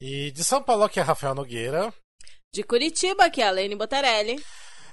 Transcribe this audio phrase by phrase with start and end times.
[0.00, 1.92] E de São Paulo, que é Rafael Nogueira.
[2.52, 4.42] De Curitiba, que é a Lene Botarelli.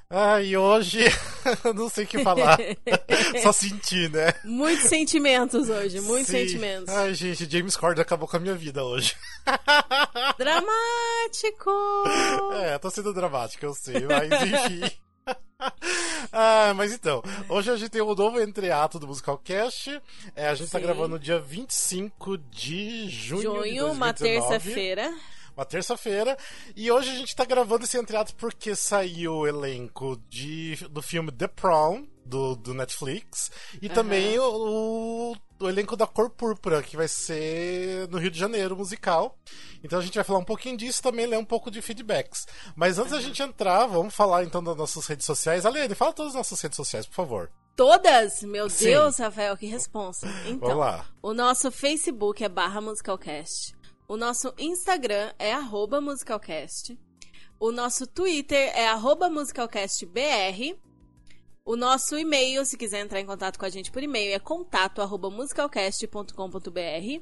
[0.09, 0.99] Ah, e hoje
[1.75, 2.57] não sei o que falar.
[3.41, 4.33] Só sentir, né?
[4.43, 6.45] Muitos sentimentos hoje, muitos Sim.
[6.45, 6.93] sentimentos.
[6.93, 9.15] Ai, gente, James Corden acabou com a minha vida hoje.
[10.37, 11.71] Dramático!
[12.59, 14.97] É, tô sendo dramático, eu sei, mas enfim.
[16.31, 20.01] ah, mas então, hoje a gente tem um novo entreato do Musical Cast.
[20.35, 20.83] É, a gente tá Sim.
[20.83, 23.41] tá gravando no dia 25 de junho.
[23.41, 23.95] Junho, de 2019.
[23.95, 25.13] uma terça-feira
[25.57, 26.37] uma terça-feira.
[26.75, 31.31] E hoje a gente tá gravando esse entreato porque saiu o elenco de, do filme
[31.31, 33.93] The Prom, do, do Netflix, e uhum.
[33.93, 39.37] também o, o, elenco da Cor Púrpura, que vai ser no Rio de Janeiro, musical.
[39.83, 42.45] Então a gente vai falar um pouquinho disso também, ler um pouco de feedbacks.
[42.75, 43.17] Mas antes uhum.
[43.17, 45.65] da gente entrar, vamos falar então das nossas redes sociais.
[45.65, 47.51] Alene, fala todas as nossas redes sociais, por favor.
[47.75, 48.41] Todas?
[48.41, 48.85] Meu Sim.
[48.85, 50.27] Deus, Rafael, que responsa.
[50.47, 50.79] Então,
[51.21, 53.75] o nosso Facebook é barra musicalcast.
[54.07, 55.55] O nosso Instagram é
[56.01, 56.97] musicalcast.
[57.59, 58.95] O nosso Twitter é
[59.29, 60.77] musicalcastbr.
[61.67, 67.21] O nosso e-mail, se quiser entrar em contato com a gente por e-mail, é contato@musicalcast.com.br.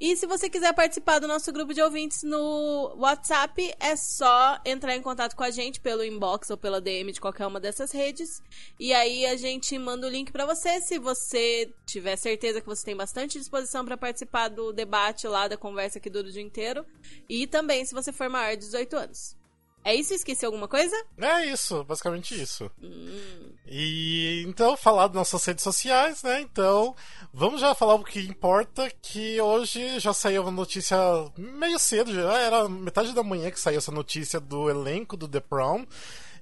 [0.00, 4.96] E se você quiser participar do nosso grupo de ouvintes no WhatsApp, é só entrar
[4.96, 8.42] em contato com a gente pelo inbox ou pela DM de qualquer uma dessas redes.
[8.80, 10.80] E aí a gente manda o link para você.
[10.80, 15.56] Se você tiver certeza que você tem bastante disposição para participar do debate lá, da
[15.56, 16.84] conversa que dura o dia inteiro.
[17.28, 19.36] E também se você for maior de 18 anos.
[19.84, 20.14] É isso?
[20.14, 20.96] Esqueci alguma coisa?
[21.18, 22.70] É isso, basicamente isso.
[22.82, 23.52] Hum.
[23.66, 26.40] E então, falar das nossas redes sociais, né?
[26.40, 26.96] Então,
[27.32, 30.96] vamos já falar o que importa, que hoje já saiu uma notícia
[31.36, 35.40] meio cedo, já era metade da manhã que saiu essa notícia do elenco do The
[35.40, 35.84] Prom.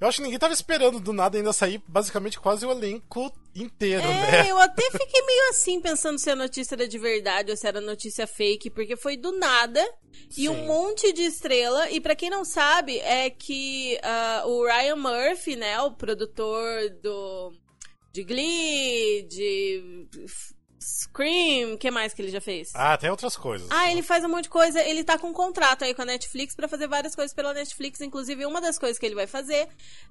[0.02, 4.02] Eu acho que ninguém tava esperando do nada ainda sair basicamente quase o elenco inteiro,
[4.02, 4.50] é, né?
[4.50, 7.80] Eu até fiquei meio assim pensando se a notícia era de verdade ou se era
[7.80, 9.80] notícia fake, porque foi do nada
[10.28, 10.42] Sim.
[10.42, 11.88] e um monte de estrela.
[11.88, 17.52] E para quem não sabe, é que uh, o Ryan Murphy, né, o produtor do
[18.12, 20.08] de Glee, de
[20.82, 22.72] Scream, o que mais que ele já fez?
[22.74, 23.68] Ah, tem outras coisas.
[23.70, 24.82] Ah, ele faz um monte de coisa.
[24.82, 28.00] Ele tá com um contrato aí com a Netflix para fazer várias coisas pela Netflix.
[28.00, 29.68] Inclusive, uma das coisas que ele vai fazer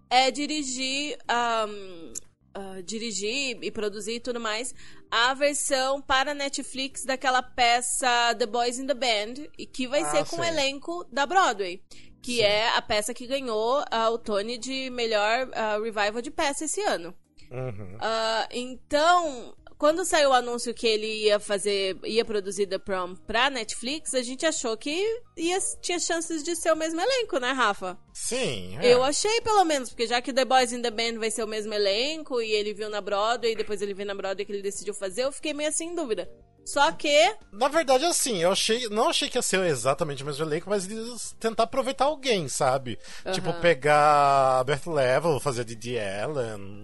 [0.09, 1.17] é dirigir.
[1.29, 2.13] Um,
[2.57, 4.73] uh, dirigir e produzir e tudo mais
[5.09, 10.05] a versão para Netflix daquela peça The Boys in the Band, e que vai ah,
[10.05, 11.81] ser com o elenco da Broadway.
[12.21, 12.43] Que sim.
[12.43, 16.81] é a peça que ganhou uh, o Tony de melhor uh, revival de peça esse
[16.81, 17.13] ano.
[17.51, 17.95] Uhum.
[17.95, 23.49] Uh, então, quando saiu o anúncio que ele ia fazer, ia produzir The Prom pra
[23.49, 24.91] Netflix, a gente achou que
[25.35, 27.97] ia, tinha chances de ser o mesmo elenco, né, Rafa?
[28.13, 28.77] Sim.
[28.77, 28.93] É.
[28.93, 31.47] Eu achei, pelo menos, porque já que The Boys in the Band vai ser o
[31.47, 34.61] mesmo elenco, e ele viu na Broadway, e depois ele viu na Broadway que ele
[34.61, 36.29] decidiu fazer, eu fiquei meio assim em dúvida.
[36.63, 37.35] Só que.
[37.51, 38.87] Na verdade, assim, eu achei.
[38.87, 42.99] Não achei que ia ser exatamente o mesmo elenco, mas eles tentar aproveitar alguém, sabe?
[43.25, 43.31] Uhum.
[43.31, 45.95] Tipo, pegar a Beth Level, fazer a Didi.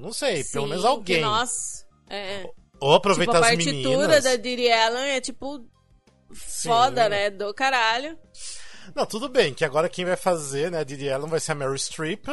[0.02, 1.22] Não sei, Sim, pelo menos alguém.
[1.22, 1.85] Nossa.
[2.09, 2.50] É.
[2.79, 3.85] Ou aproveitar tipo, a as meninas.
[3.85, 5.65] A partitura da Diri Allen é tipo
[6.31, 7.09] foda, Sim.
[7.09, 7.29] né?
[7.29, 8.17] Do caralho.
[8.95, 11.55] Não, tudo bem, que agora quem vai fazer, né, a Didi Allen vai ser a
[11.55, 12.25] Mary Streep,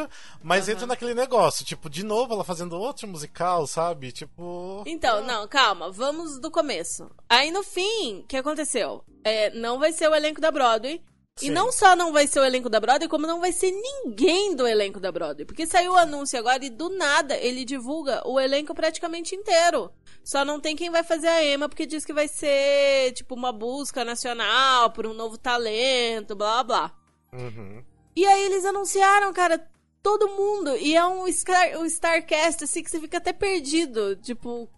[0.43, 0.75] mas uhum.
[0.75, 4.13] entra naquele negócio, tipo, de novo ela fazendo outro musical, sabe?
[4.13, 4.83] Tipo.
[4.87, 5.23] Então, ah.
[5.23, 7.11] não, calma, vamos do começo.
[7.29, 9.05] Aí no fim, o que aconteceu?
[9.25, 11.03] É, não vai ser o elenco da Broadway,
[11.37, 11.47] Sim.
[11.47, 14.55] E não só não vai ser o elenco da Broadway, como não vai ser ninguém
[14.55, 15.45] do elenco da Broadway.
[15.45, 19.91] Porque saiu o anúncio agora e do nada ele divulga o elenco praticamente inteiro.
[20.23, 23.53] Só não tem quem vai fazer a Emma, porque diz que vai ser, tipo, uma
[23.53, 26.95] busca nacional por um novo talento, blá blá.
[27.33, 27.85] Uhum.
[28.15, 29.69] E aí eles anunciaram, cara,
[30.01, 30.77] todo mundo.
[30.77, 34.15] E é um, Star, um Starcast, assim, que você fica até perdido.
[34.17, 34.71] Tipo,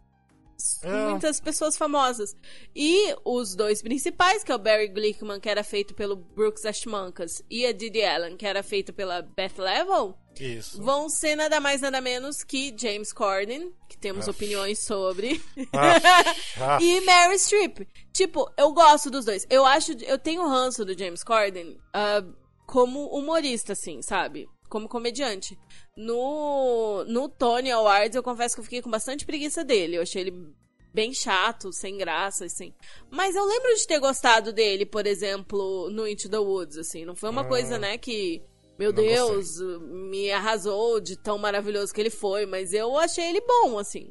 [0.83, 1.09] é.
[1.09, 2.35] muitas pessoas famosas.
[2.75, 7.43] E os dois principais, que é o Barry Glickman, que era feito pelo Brooks Ashmanskas,
[7.51, 10.83] e a Didi Allen, que era feito pela Beth Level, Isso.
[10.83, 15.41] vão ser nada mais nada menos que James Corden, que temos opiniões sobre,
[16.81, 17.87] e Mary Streep.
[18.13, 19.47] Tipo, eu gosto dos dois.
[19.51, 22.35] Eu acho, eu tenho ranço do James Corden uh,
[22.67, 24.49] como humorista, assim, sabe?
[24.69, 25.59] Como comediante.
[25.97, 29.97] No, no Tony Awards, eu confesso que eu fiquei com bastante preguiça dele.
[29.97, 30.55] Eu achei ele
[30.93, 32.73] bem chato, sem graça, assim.
[33.11, 37.05] Mas eu lembro de ter gostado dele, por exemplo, no Into the Woods, assim.
[37.05, 38.43] Não foi uma hum, coisa, né, que,
[38.79, 39.79] meu Deus, gostei.
[39.79, 42.47] me arrasou de tão maravilhoso que ele foi.
[42.47, 44.11] Mas eu achei ele bom, assim.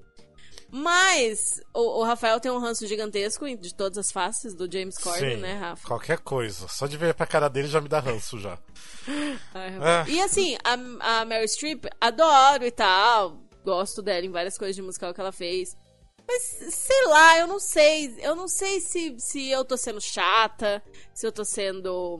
[0.77, 5.35] Mas o, o, Rafael tem um ranço gigantesco de todas as faces do James Corden,
[5.35, 5.87] Sim, né, Rafa?
[5.87, 6.67] Qualquer coisa.
[6.67, 8.59] Só de ver pra cara dele já me dá ranço já.
[9.55, 10.11] Ai, é.
[10.11, 10.73] E assim, a,
[11.21, 13.37] a Mary Streep, adoro e tal.
[13.63, 15.77] Gosto dela em várias coisas de musical que ela fez.
[16.27, 16.41] Mas,
[16.73, 18.13] sei lá, eu não sei.
[18.19, 20.83] Eu não sei se, se eu tô sendo chata,
[21.13, 22.19] se eu tô sendo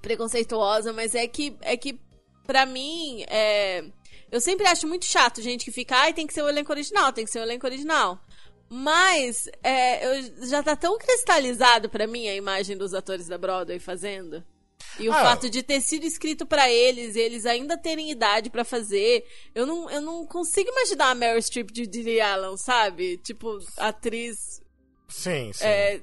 [0.00, 2.00] preconceituosa, mas é que, é que
[2.46, 3.84] pra mim, é...
[4.30, 7.12] eu sempre acho muito chato gente que fica, ai, tem que ser o elenco original,
[7.12, 8.20] tem que ser o elenco original.
[8.68, 13.78] Mas é, eu, já tá tão cristalizado para mim a imagem dos atores da Broadway
[13.78, 14.44] fazendo.
[14.98, 18.50] E o ah, fato de ter sido escrito para eles e eles ainda terem idade
[18.50, 19.24] para fazer.
[19.54, 23.16] Eu não, eu não consigo imaginar a Meryl Streep de Didi Allen, sabe?
[23.18, 24.60] Tipo, atriz.
[25.08, 25.64] Sim, sim.
[25.64, 26.02] É,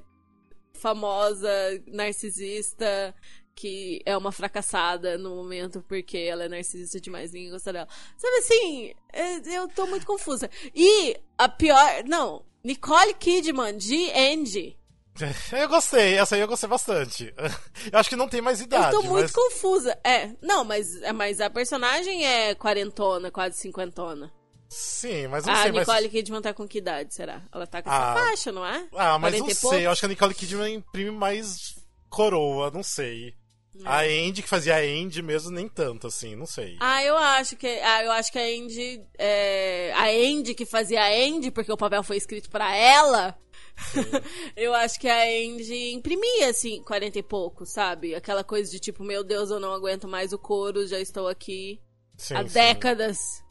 [0.74, 1.48] famosa,
[1.86, 3.14] narcisista,
[3.56, 7.88] que é uma fracassada no momento porque ela é narcisista demais, ninguém gosta dela.
[8.16, 10.50] Sabe assim, é, eu tô muito confusa.
[10.74, 12.04] E a pior.
[12.04, 14.76] Não, Nicole Kidman de Andy.
[15.50, 17.34] Eu gostei, essa aí eu gostei bastante.
[17.90, 18.94] Eu acho que não tem mais idade.
[18.94, 19.32] Eu tô muito mas...
[19.32, 19.98] confusa.
[20.04, 24.30] É, não, mas, mas a personagem é quarentona, quase cinquentona.
[24.68, 25.70] Sim, mas não a sei.
[25.70, 26.10] A Nicole mas...
[26.10, 27.40] Kidman tá com que idade, será?
[27.50, 28.86] Ela tá com essa ah, faixa, não é?
[28.94, 29.86] Ah, mas não sei.
[29.86, 31.76] Eu acho que a Nicole Kidman imprime mais
[32.10, 33.34] coroa, não sei.
[33.84, 36.76] A Andy, que fazia a Andy mesmo, nem tanto, assim, não sei.
[36.80, 37.66] Ah, eu acho que.
[37.66, 39.02] Ah, eu acho que a Andy.
[39.18, 43.36] É, a Andy que fazia a Andy, porque o papel foi escrito para ela.
[44.56, 48.14] eu acho que a Andy imprimia, assim, 40 e pouco, sabe?
[48.14, 51.80] Aquela coisa de tipo, meu Deus, eu não aguento mais o couro, já estou aqui
[52.16, 52.54] sim, há sim.
[52.54, 53.44] décadas.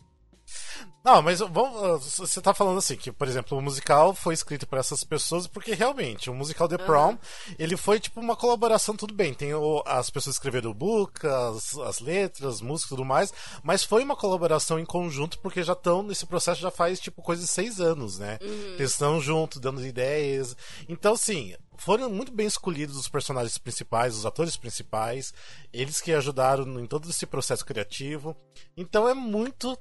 [1.04, 4.80] Não, mas vamos, você tá falando assim, que, por exemplo, o musical foi escrito por
[4.80, 7.18] essas pessoas porque realmente, o musical The Prom, uhum.
[7.60, 11.78] ele foi tipo uma colaboração, tudo bem, tem o, as pessoas escreveram o book, as,
[11.78, 13.32] as letras, música e tudo mais,
[13.62, 17.44] mas foi uma colaboração em conjunto porque já estão nesse processo já faz tipo coisa
[17.44, 18.40] de seis anos, né?
[18.42, 18.74] Uhum.
[18.74, 20.58] Eles estão juntos, dando ideias.
[20.90, 25.34] Então, sim, foram muito bem escolhidos os personagens principais, os atores principais,
[25.72, 28.36] eles que ajudaram em todo esse processo criativo.
[28.76, 29.78] Então é muito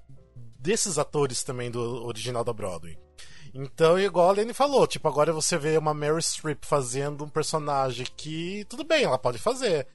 [0.65, 2.99] desses atores também do original da Broadway.
[3.53, 8.07] Então, igual a Lene falou, tipo, agora você vê uma Mary Streep fazendo um personagem
[8.17, 9.87] que, tudo bem, ela pode fazer.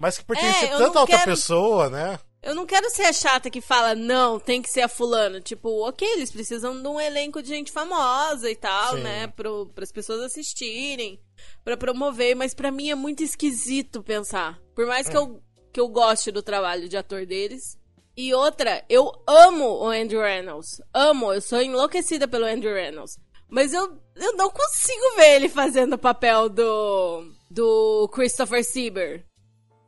[0.00, 1.30] Mas que pertence é, tanto a outra quero...
[1.30, 2.18] pessoa, né?
[2.42, 5.40] Eu não quero ser a chata que fala, não, tem que ser a fulana.
[5.40, 9.02] Tipo, ok, eles precisam de um elenco de gente famosa e tal, Sim.
[9.02, 9.26] né?
[9.26, 9.50] Para
[9.82, 11.20] as pessoas assistirem,
[11.62, 14.58] para promover, mas para mim é muito esquisito pensar.
[14.74, 15.18] Por mais que, é.
[15.18, 15.42] eu,
[15.72, 17.78] que eu goste do trabalho de ator deles,
[18.16, 20.80] e outra, eu amo o Andrew Reynolds.
[20.94, 23.18] Amo, eu sou enlouquecida pelo Andrew Reynolds.
[23.48, 29.24] Mas eu, eu não consigo ver ele fazendo o papel do, do Christopher Sieber.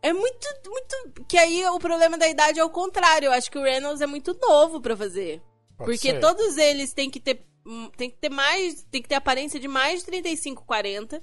[0.02, 1.24] É muito, muito.
[1.26, 3.26] Que aí o problema da idade é o contrário.
[3.26, 5.42] Eu acho que o Reynolds é muito novo para fazer.
[5.76, 6.20] Pode porque ser.
[6.20, 7.44] todos eles têm que ter.
[7.66, 8.82] Hum, tem que ter mais.
[8.90, 11.20] Tem que ter aparência de mais de 35, 40.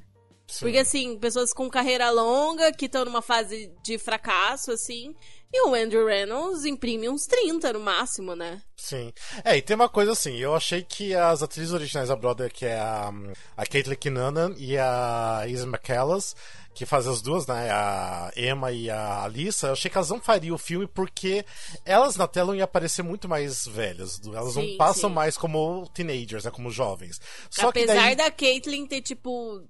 [0.48, 0.60] Sim.
[0.60, 5.16] Porque, assim, pessoas com carreira longa, que estão numa fase de fracasso, assim.
[5.57, 8.62] E o Andrew Reynolds imprime uns 30 no máximo, né?
[8.75, 9.13] Sim.
[9.42, 12.66] É, e tem uma coisa assim, eu achei que as atrizes originais da Brother, que
[12.66, 13.10] é a,
[13.56, 16.36] a Caitlyn Kinanan e a Izzy McCallas,
[16.74, 17.72] que fazem as duas, né?
[17.72, 21.46] A Emma e a Alissa, eu achei que elas não fariam o filme porque
[21.86, 24.19] elas na tela iam aparecer muito mais velhas.
[24.25, 25.16] Elas sim, não passam sim.
[25.16, 26.52] mais como teenagers, né?
[26.52, 27.22] Como jovens.
[27.50, 28.16] Só Apesar daí...
[28.18, 29.63] da Caitlyn ter, tipo,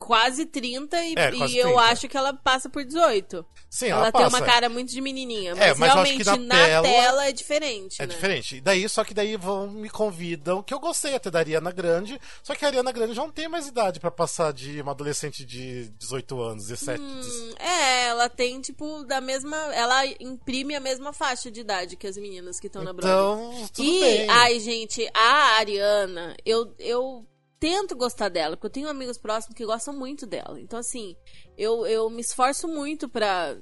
[0.00, 1.68] quase 30 e, é, quase e 30.
[1.68, 3.44] eu acho que ela passa por 18.
[3.68, 4.36] Sim, ela, ela tem passa.
[4.38, 8.00] uma cara muito de menininha, mas, é, mas realmente na, na tela, tela, é diferente,
[8.00, 8.14] É né?
[8.14, 8.56] diferente.
[8.56, 12.18] E daí, só que daí vão me convidam, que eu gostei até da Ariana Grande,
[12.42, 15.44] só que a Ariana Grande já não tem mais idade para passar de uma adolescente
[15.44, 17.00] de 18 anos, 17.
[17.00, 22.06] Hum, é, ela tem tipo da mesma, ela imprime a mesma faixa de idade que
[22.06, 23.54] as meninas que estão então, na Broadway.
[23.56, 24.30] Então, tudo e, bem.
[24.30, 27.26] ai, gente, a Ariana, eu eu
[27.60, 30.58] tento gostar dela, porque eu tenho amigos próximos que gostam muito dela.
[30.58, 31.14] Então, assim,
[31.56, 33.56] eu, eu me esforço muito pra,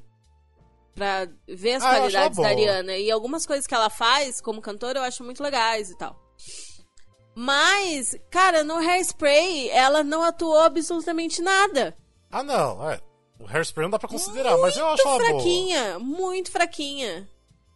[0.95, 2.97] pra ver as ah, qualidades da Ariana.
[2.97, 6.17] E algumas coisas que ela faz como cantora eu acho muito legais e tal.
[7.35, 11.97] Mas, cara, no Hairspray, ela não atuou absolutamente nada.
[12.31, 13.01] Ah, não, é.
[13.39, 15.99] O Hairspray não dá pra considerar, muito mas eu acho ela fraquinha, boa.
[16.01, 17.29] muito fraquinha.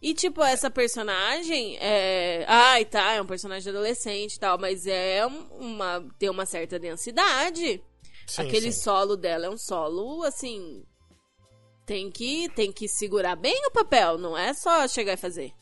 [0.03, 2.43] E, tipo, essa personagem é.
[2.45, 6.05] Ai, tá, é um personagem adolescente e tal, mas é uma.
[6.19, 7.81] tem uma certa densidade.
[8.27, 8.81] Sim, Aquele sim.
[8.81, 10.83] solo dela é um solo, assim.
[11.85, 15.53] Tem que, tem que segurar bem o papel, não é só chegar e fazer.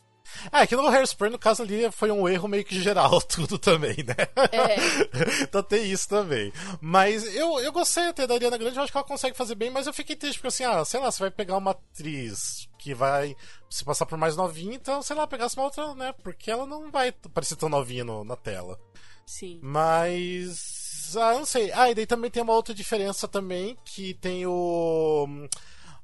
[0.50, 3.96] É, que no Hairspray, no caso ali, foi um erro meio que geral, tudo também,
[3.98, 4.14] né?
[4.50, 5.42] É.
[5.42, 6.52] então tem isso também.
[6.80, 9.70] Mas eu, eu gostei até da Ariana Grande, eu acho que ela consegue fazer bem,
[9.70, 12.94] mas eu fiquei triste, porque assim, ah, sei lá, você vai pegar uma atriz que
[12.94, 13.36] vai
[13.70, 16.12] se passar por mais novinha, então, sei lá, pegasse uma outra, né?
[16.22, 18.78] Porque ela não vai parecer tão novinha no, na tela.
[19.24, 19.60] Sim.
[19.62, 21.14] Mas.
[21.16, 21.70] Ah, não sei.
[21.72, 25.46] Ah, e daí também tem uma outra diferença também, que tem o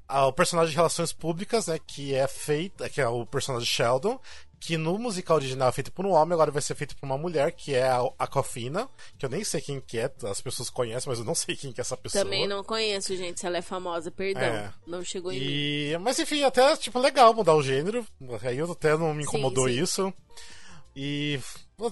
[0.09, 4.19] o personagem de relações públicas, né, que é feito, que é o personagem Sheldon,
[4.59, 7.17] que no musical original é feito por um homem, agora vai ser feito por uma
[7.17, 10.69] mulher, que é a, a Cofina, que eu nem sei quem que é, as pessoas
[10.69, 12.23] conhecem, mas eu não sei quem que é essa pessoa.
[12.23, 14.43] Também não conheço, gente, se ela é famosa, perdão.
[14.43, 14.73] É.
[14.85, 15.91] Não chegou em e...
[15.91, 16.03] mim.
[16.03, 18.05] Mas enfim, até, tipo, legal mudar o gênero,
[18.43, 19.81] aí até não me incomodou sim, sim.
[19.81, 20.13] isso.
[20.95, 21.39] E,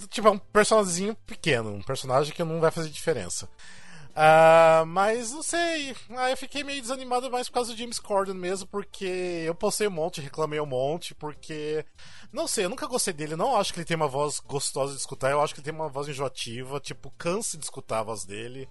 [0.10, 3.48] tipo, é um personagem pequeno, um personagem que não vai fazer diferença.
[4.18, 5.96] Uh, mas não sei.
[6.10, 9.06] Ah, eu fiquei meio desanimado mais por causa do James Corden mesmo, porque
[9.46, 11.86] eu postei um monte, reclamei um monte, porque.
[12.34, 13.36] Não sei, eu nunca gostei dele.
[13.36, 15.74] Não acho que ele tem uma voz gostosa de escutar, eu acho que ele tem
[15.74, 18.68] uma voz enjoativa, tipo, canse de escutar a voz dele.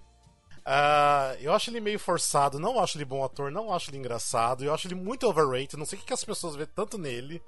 [0.65, 4.65] Uh, eu acho ele meio forçado, não acho ele bom ator, não acho ele engraçado,
[4.65, 7.41] eu acho ele muito overrated, não sei o que as pessoas vê tanto nele.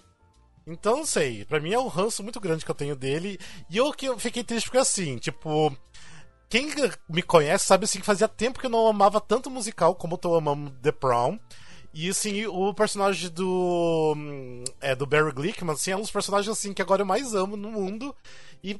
[0.65, 3.37] Então, não sei, pra mim é um ranço muito grande que eu tenho dele.
[3.69, 5.75] E eu que eu fiquei triste porque assim, tipo,
[6.49, 6.67] quem
[7.07, 10.17] me conhece sabe assim que fazia tempo que eu não amava tanto musical como eu
[10.17, 11.37] tô amando The Prom.
[11.93, 14.15] E assim, o personagem do.
[14.79, 17.55] É, do Barry Glickman, assim, é um dos personagens assim que agora eu mais amo
[17.55, 18.15] no mundo.
[18.63, 18.79] E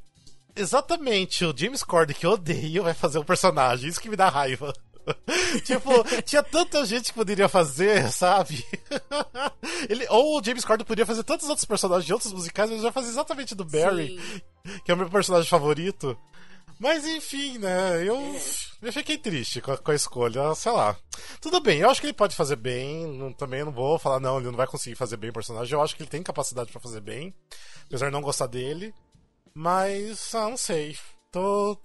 [0.55, 3.89] exatamente o James Corden que eu odeio vai fazer o um personagem.
[3.89, 4.73] Isso que me dá raiva.
[5.65, 5.91] tipo,
[6.23, 8.63] tinha tanta gente que poderia fazer, sabe?
[9.89, 12.91] Ele, ou o James Corden poderia fazer tantos outros personagens de outros musicais, mas já
[12.91, 14.41] fazer exatamente do Barry, Sim.
[14.85, 16.17] que é o meu personagem favorito.
[16.79, 18.07] Mas enfim, né?
[18.07, 18.87] Eu, é.
[18.87, 20.95] eu fiquei triste com a, com a, escolha, sei lá.
[21.41, 23.05] Tudo bem, eu acho que ele pode fazer bem.
[23.05, 25.73] Não, também não vou falar, não, ele não vai conseguir fazer bem o personagem.
[25.73, 27.35] Eu acho que ele tem capacidade para fazer bem,
[27.85, 28.93] apesar de não gostar dele.
[29.53, 30.97] Mas, ah, não sei.
[31.29, 31.77] Tô,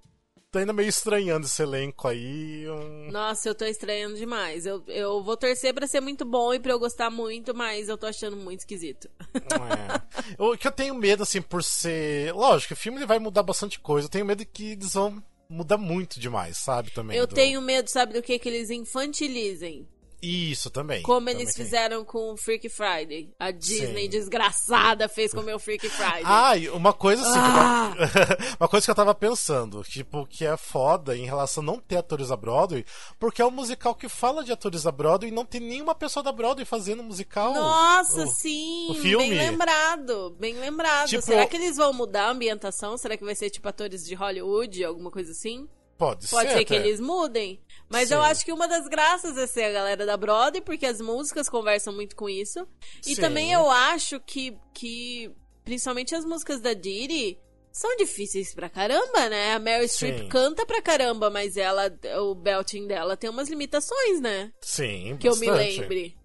[0.55, 2.65] tô ainda meio estranhando esse elenco aí.
[2.71, 3.11] Um...
[3.11, 4.65] Nossa, eu tô estranhando demais.
[4.65, 7.99] Eu, eu vou torcer para ser muito bom e pra eu gostar muito, mas eu
[7.99, 9.11] tô achando muito esquisito.
[9.35, 10.35] É.
[10.39, 12.33] O que eu tenho medo, assim, por ser.
[12.33, 14.07] Lógico, o filme ele vai mudar bastante coisa.
[14.07, 16.93] Eu tenho medo que eles vão mudar muito demais, sabe?
[16.93, 17.19] Também.
[17.19, 17.35] Eu do...
[17.35, 18.39] tenho medo, sabe, do que?
[18.39, 19.89] Que eles infantilizem.
[20.25, 21.03] Isso também.
[21.03, 21.65] Como também eles tem.
[21.65, 23.35] fizeram com o Freak Friday.
[23.39, 24.09] A Disney Sim.
[24.09, 26.23] desgraçada fez com o meu Freak Friday.
[26.25, 27.95] Ah, e uma coisa assim, ah!
[28.59, 31.97] uma coisa que eu tava pensando, tipo, que é foda em relação a não ter
[31.97, 32.85] atores da Broadway,
[33.19, 36.23] porque é um musical que fala de atores da Broadway e não tem nenhuma pessoa
[36.23, 37.53] da Broadway fazendo musical.
[37.55, 38.91] Nossa, o, sim!
[38.91, 39.29] O filme.
[39.29, 41.09] Bem lembrado, bem lembrado.
[41.09, 42.97] Tipo, Será que eles vão mudar a ambientação?
[42.97, 45.69] Será que vai ser tipo atores de Hollywood, alguma coisa assim?
[45.97, 47.61] Pode, Pode ser, ser que eles mudem.
[47.89, 48.15] Mas Sim.
[48.15, 51.49] eu acho que uma das graças é ser a galera da Broadway, porque as músicas
[51.49, 52.67] conversam muito com isso.
[53.07, 53.21] E Sim.
[53.21, 55.31] também eu acho que, que,
[55.65, 57.39] principalmente as músicas da Didi,
[57.71, 59.53] são difíceis pra caramba, né?
[59.55, 64.53] A Mary Streep canta pra caramba, mas ela, o belting dela tem umas limitações, né?
[64.61, 65.49] Sim, Que bastante.
[65.49, 66.17] eu me lembre.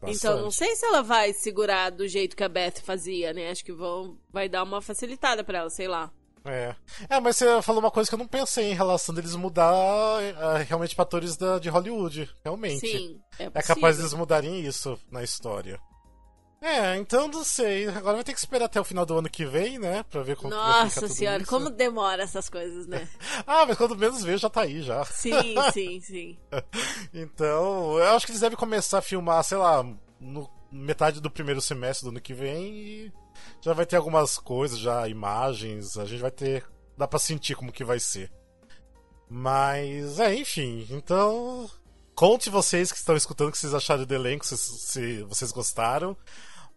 [0.00, 0.16] Bastante.
[0.16, 3.50] Então não sei se ela vai segurar do jeito que a Beth fazia, né?
[3.50, 6.12] Acho que vão, vai dar uma facilitada pra ela, sei lá.
[6.46, 6.74] É.
[7.08, 10.64] É, mas você falou uma coisa que eu não pensei em relação deles mudar uh,
[10.66, 12.30] realmente para atores da, de Hollywood.
[12.44, 12.80] Realmente.
[12.80, 13.20] Sim.
[13.38, 15.80] É, é capaz deles mudarem isso na história.
[16.60, 17.86] É, então não sei.
[17.88, 20.02] Agora vai ter que esperar até o final do ano que vem, né?
[20.04, 21.50] Pra ver como Nossa vai senhora, isso.
[21.50, 23.08] como demora essas coisas, né?
[23.46, 25.04] ah, mas quando menos vejo já tá aí já.
[25.04, 26.38] Sim, sim, sim.
[27.12, 29.84] então, eu acho que eles devem começar a filmar, sei lá,
[30.18, 33.12] no metade do primeiro semestre do ano que vem e
[33.60, 36.64] já vai ter algumas coisas, já imagens, a gente vai ter.
[36.96, 38.30] dá pra sentir como que vai ser.
[39.28, 41.68] Mas, é, enfim, então.
[42.14, 46.16] Conte vocês que estão escutando o que vocês acharam do elenco, se, se vocês gostaram.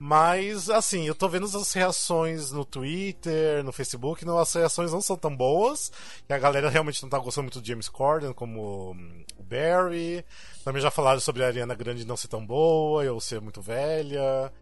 [0.01, 5.01] Mas, assim, eu tô vendo as reações no Twitter, no Facebook, não, as reações não
[5.01, 5.91] são tão boas.
[6.27, 8.95] E a galera realmente não tá gostando muito do James Corden, como
[9.37, 10.23] o Barry.
[10.63, 14.53] Também já falaram sobre a Ariana Grande não ser tão boa, ou ser muito velha.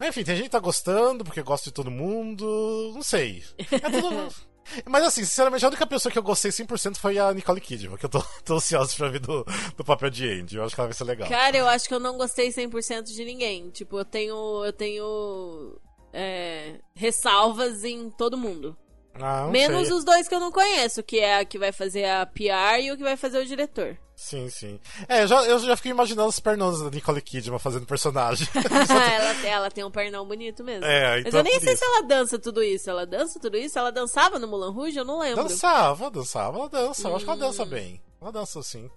[0.00, 2.92] Enfim, tem gente que tá gostando, porque gosta de todo mundo.
[2.94, 3.42] Não sei.
[3.58, 4.34] É tudo.
[4.84, 8.04] Mas assim, sinceramente, a única pessoa que eu gostei 100% foi a Nicole Kidman, que
[8.04, 9.44] eu tô, tô ansioso pra ver do,
[9.76, 10.56] do papel de Andy.
[10.56, 11.28] Eu acho que ela vai ser legal.
[11.28, 13.70] Cara, eu acho que eu não gostei 100% de ninguém.
[13.70, 14.64] Tipo, eu tenho.
[14.64, 15.80] Eu tenho.
[16.12, 18.76] É, ressalvas em todo mundo.
[19.20, 19.96] Ah, Menos sei.
[19.96, 22.92] os dois que eu não conheço, que é a que vai fazer a PR e
[22.92, 23.96] o que vai fazer o diretor.
[24.14, 24.80] Sim, sim.
[25.08, 28.48] É, eu já, eu já fiquei imaginando os pernões da Nicole Kidman fazendo personagem.
[29.14, 30.86] ela, tem, ela tem um pernão bonito mesmo.
[30.86, 31.84] É, então Mas eu nem sei isso.
[31.84, 32.88] se ela dança tudo isso.
[32.88, 33.78] Ela dança tudo isso?
[33.78, 34.98] Ela dançava no Mulan Rouge?
[34.98, 35.42] Eu não lembro.
[35.42, 37.06] Dançava, dançava, ela dança.
[37.06, 37.10] Hum.
[37.10, 37.66] Eu acho que ela dança Hum.
[37.66, 38.02] bem.
[38.20, 38.90] Ela dança sim.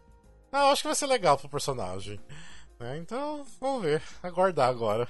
[0.53, 2.17] Ah, eu acho que vai ser legal pro personagem.
[2.79, 4.01] É, então, vamos ver.
[4.23, 5.05] Aguardar agora.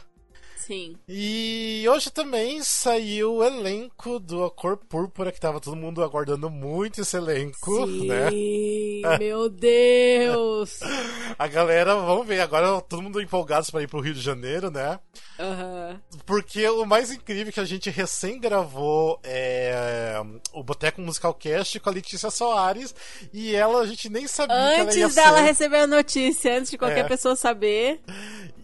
[0.65, 0.95] Sim.
[1.07, 6.49] E hoje também saiu o elenco do A Cor Púrpura, que tava todo mundo aguardando
[6.49, 8.29] muito esse elenco, Sim, né?
[9.17, 10.79] meu Deus!
[11.39, 14.99] A galera, vamos ver, agora todo mundo empolgado pra ir pro Rio de Janeiro, né?
[15.39, 16.01] Aham.
[16.25, 20.15] Porque o mais incrível é que a gente recém gravou é,
[20.53, 22.93] o Boteco Musical Cast com a Letícia Soares
[23.33, 25.43] e ela a gente nem sabia que ela ia Antes dela ser.
[25.43, 27.07] receber a notícia, antes de qualquer É.
[27.07, 28.01] pessoa saber.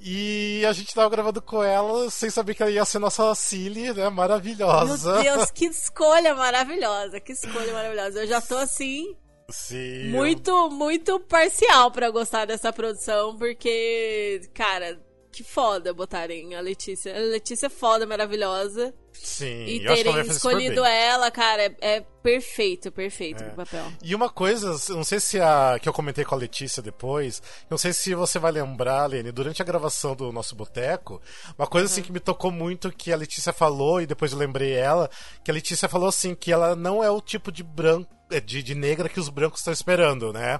[0.01, 3.93] E a gente tava gravando com ela sem saber que ela ia ser nossa Cilly,
[3.93, 4.09] né?
[4.09, 5.21] Maravilhosa.
[5.21, 8.21] Meu Deus, que escolha maravilhosa, que escolha maravilhosa.
[8.23, 9.15] Eu já tô assim.
[9.49, 10.09] Sim.
[10.09, 14.99] Muito, muito parcial para gostar dessa produção, porque, cara,
[15.35, 17.13] que foda botarem a Letícia.
[17.13, 18.93] A Letícia é foda, maravilhosa.
[19.11, 23.47] Sim, e terem escolhido ela, cara, é, é, perfeito, perfeito é.
[23.47, 23.85] o papel.
[24.03, 27.77] E uma coisa, não sei se a que eu comentei com a Letícia depois, não
[27.77, 31.21] sei se você vai lembrar, Lene, durante a gravação do nosso boteco,
[31.57, 32.03] uma coisa assim, uhum.
[32.03, 35.09] assim que me tocou muito que a Letícia falou e depois eu lembrei ela,
[35.43, 38.61] que a Letícia falou assim que ela não é o tipo de branco, é, de,
[38.61, 40.59] de negra que os brancos estão esperando, né?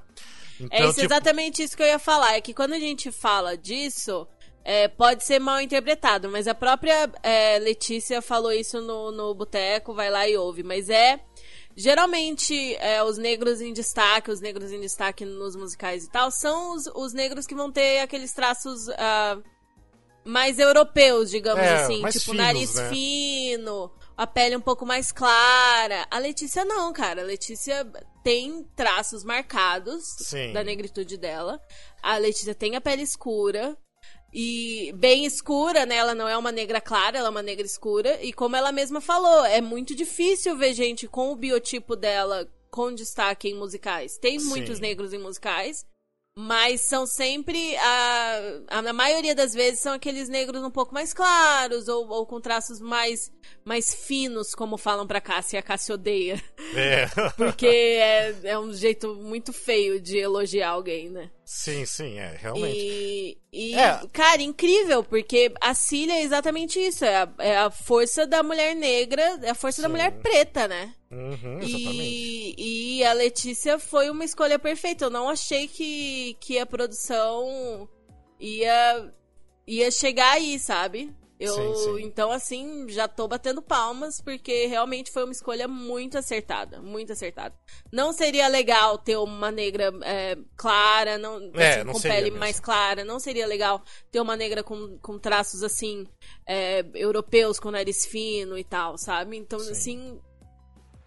[0.60, 1.06] Então, é isso, tipo...
[1.06, 2.36] exatamente isso que eu ia falar.
[2.36, 4.28] É que quando a gente fala disso,
[4.68, 9.94] é, pode ser mal interpretado, mas a própria é, Letícia falou isso no, no boteco,
[9.94, 10.64] vai lá e ouve.
[10.64, 11.20] Mas é.
[11.78, 16.74] Geralmente, é, os negros em destaque, os negros em destaque nos musicais e tal, são
[16.74, 19.44] os, os negros que vão ter aqueles traços uh,
[20.24, 21.98] mais europeus, digamos é, assim.
[21.98, 22.90] Tipo, finos, nariz né?
[22.90, 26.08] fino, a pele um pouco mais clara.
[26.10, 27.22] A Letícia não, cara.
[27.22, 27.86] A Letícia
[28.24, 30.54] tem traços marcados Sim.
[30.54, 31.60] da negritude dela.
[32.02, 33.78] A Letícia tem a pele escura
[34.38, 35.96] e bem escura, né?
[35.96, 38.22] Ela não é uma negra clara, ela é uma negra escura.
[38.22, 42.94] E como ela mesma falou, é muito difícil ver gente com o biotipo dela com
[42.94, 44.18] destaque em musicais.
[44.18, 44.50] Tem Sim.
[44.50, 45.86] muitos negros em musicais,
[46.38, 47.78] mas são sempre.
[47.78, 52.42] A, a, maioria das vezes são aqueles negros um pouco mais claros ou, ou com
[52.42, 53.32] traços mais,
[53.66, 56.42] mais finos, como falam pra Cássia, e a Cássia odeia.
[56.76, 57.08] É.
[57.36, 61.32] Porque é, é um jeito muito feio de elogiar alguém, né?
[61.44, 62.78] Sim, sim, é, realmente.
[62.78, 64.00] E, e É.
[64.14, 67.06] cara, incrível, porque a Cília é exatamente isso.
[67.06, 69.92] É a, é a força da mulher negra, é a força da Sim.
[69.92, 70.94] mulher preta, né?
[71.12, 72.56] Uhum, exatamente.
[72.58, 75.06] E, e a Letícia foi uma escolha perfeita.
[75.06, 77.88] Eu não achei que, que a produção
[78.40, 79.12] ia,
[79.68, 81.12] ia chegar aí, sabe?
[81.38, 82.06] Eu, Sim, sim.
[82.06, 86.82] então, assim, já tô batendo palmas, porque realmente foi uma escolha muito acertada.
[86.82, 87.54] Muito acertada.
[87.92, 92.40] Não seria legal ter uma negra é, clara, não, É, assim, não com pele mesmo.
[92.40, 93.04] mais clara.
[93.04, 96.08] Não seria legal ter uma negra com, com traços, assim,
[96.48, 99.36] é, europeus, com nariz fino e tal, sabe?
[99.36, 99.72] Então, Sim.
[99.72, 100.22] assim,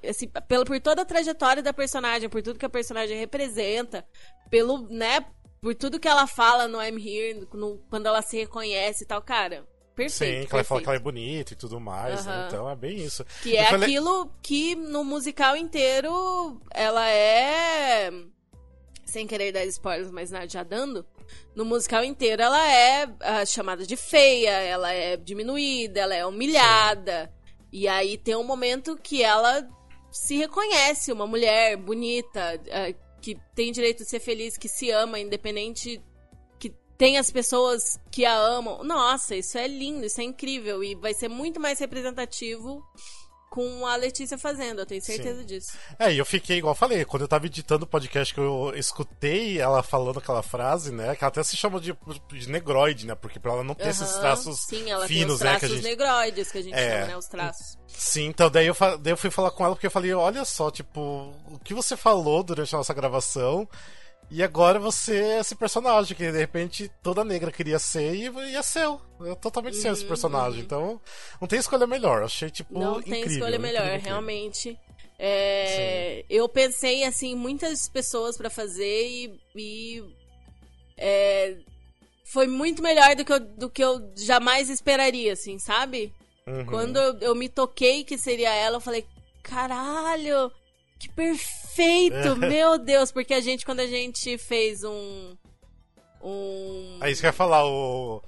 [0.06, 4.06] assim, pelo, por toda a trajetória da personagem, por tudo que a personagem representa,
[4.50, 5.24] pelo, né,
[5.60, 9.20] por tudo que ela fala no I'm Here, no- quando ela se reconhece e tal,
[9.22, 9.66] cara,
[9.98, 10.40] perfeito.
[10.42, 12.32] Sim, que ela fala que ela é bonita e tudo mais, né?
[12.32, 12.46] Aham.
[12.46, 13.24] Então é bem isso.
[13.42, 18.10] Que é falei- aquilo que no musical inteiro ela é.
[19.04, 21.04] Sem querer dar spoilers, mas nada já dando.
[21.54, 27.32] No musical inteiro ela é ah, chamada de feia, ela é diminuída, ela é humilhada.
[27.72, 29.66] E aí tem um momento que ela
[30.10, 35.18] se reconhece uma mulher bonita, ah, que tem direito de ser feliz, que se ama,
[35.18, 36.00] independente.
[36.98, 38.82] Que tem as pessoas que a amam.
[38.82, 40.82] Nossa, isso é lindo, isso é incrível.
[40.82, 42.82] E vai ser muito mais representativo
[43.50, 45.46] com a Letícia fazendo, eu tenho certeza Sim.
[45.46, 45.72] disso.
[45.98, 48.74] É, e eu fiquei, igual eu falei, quando eu tava editando o podcast que eu
[48.76, 51.16] escutei ela falando aquela frase, né?
[51.16, 51.96] Que ela até se chama de,
[52.30, 53.14] de negroide, né?
[53.14, 54.20] Porque pra ela não ter esses Aham.
[54.20, 55.50] traços Sim, ela finos, tem os né?
[55.50, 55.84] traços Que a gente...
[55.84, 56.90] negroides, que a gente É.
[56.92, 57.16] chama, né?
[57.16, 57.78] Os traços.
[57.86, 60.70] Sim, então daí eu, daí eu fui falar com ela porque eu falei, olha só,
[60.70, 61.00] tipo,
[61.50, 63.66] o que você falou durante a nossa gravação.
[64.30, 68.56] E agora você é esse personagem que de repente toda negra queria ser e, e
[68.56, 69.00] é seu.
[69.24, 70.58] É totalmente seu esse Uhum, personagem.
[70.58, 70.64] uhum.
[70.64, 71.00] Então,
[71.40, 72.22] não tem escolha melhor.
[72.22, 73.22] Achei, tipo, Não incrível.
[73.24, 74.78] tem escolha melhor, incrível, realmente.
[75.18, 79.40] É, eu pensei, assim, muitas pessoas pra fazer e.
[79.56, 80.04] e,
[80.96, 81.56] é,
[82.24, 86.12] foi muito melhor do que, eu, do que eu jamais esperaria, assim, sabe?
[86.46, 86.66] Uhum.
[86.66, 89.06] Quando eu, eu me toquei que seria ela, eu falei,
[89.42, 90.52] caralho,
[91.00, 91.67] que perfeito,
[92.36, 95.36] meu Deus, porque a gente, quando a gente fez um.
[96.22, 96.98] Um.
[97.02, 98.22] É isso que eu ia falar, o,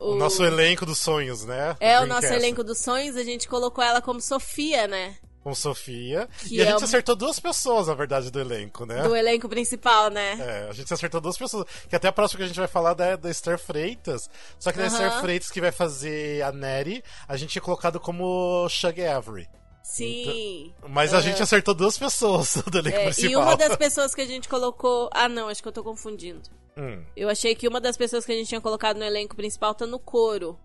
[0.00, 1.76] o o- nosso elenco dos sonhos, né?
[1.80, 5.16] É, o nosso elenco dos sonhos, a gente colocou ela como Sofia, né?
[5.42, 6.28] Com Sofia.
[6.38, 9.02] Que e a é gente acertou duas pessoas, na verdade, do elenco, né?
[9.02, 10.38] Do elenco principal, né?
[10.38, 11.66] É, a gente acertou duas pessoas.
[11.88, 14.30] Que até a próxima que a gente vai falar da, da Esther Freitas.
[14.56, 14.86] Só que da.
[14.86, 19.48] Esther Freitas que vai fazer a Neri, a gente tinha colocado como Shug Avery.
[19.96, 20.72] Sim.
[20.88, 21.26] Mas a Aham.
[21.26, 23.30] gente acertou duas pessoas do elenco É, principal.
[23.30, 25.10] e uma das pessoas que a gente colocou.
[25.12, 26.40] Ah, não, acho que eu tô confundindo.
[26.76, 27.04] Hum.
[27.14, 29.86] Eu achei que uma das pessoas que a gente tinha colocado no elenco principal tá
[29.86, 30.58] no coro.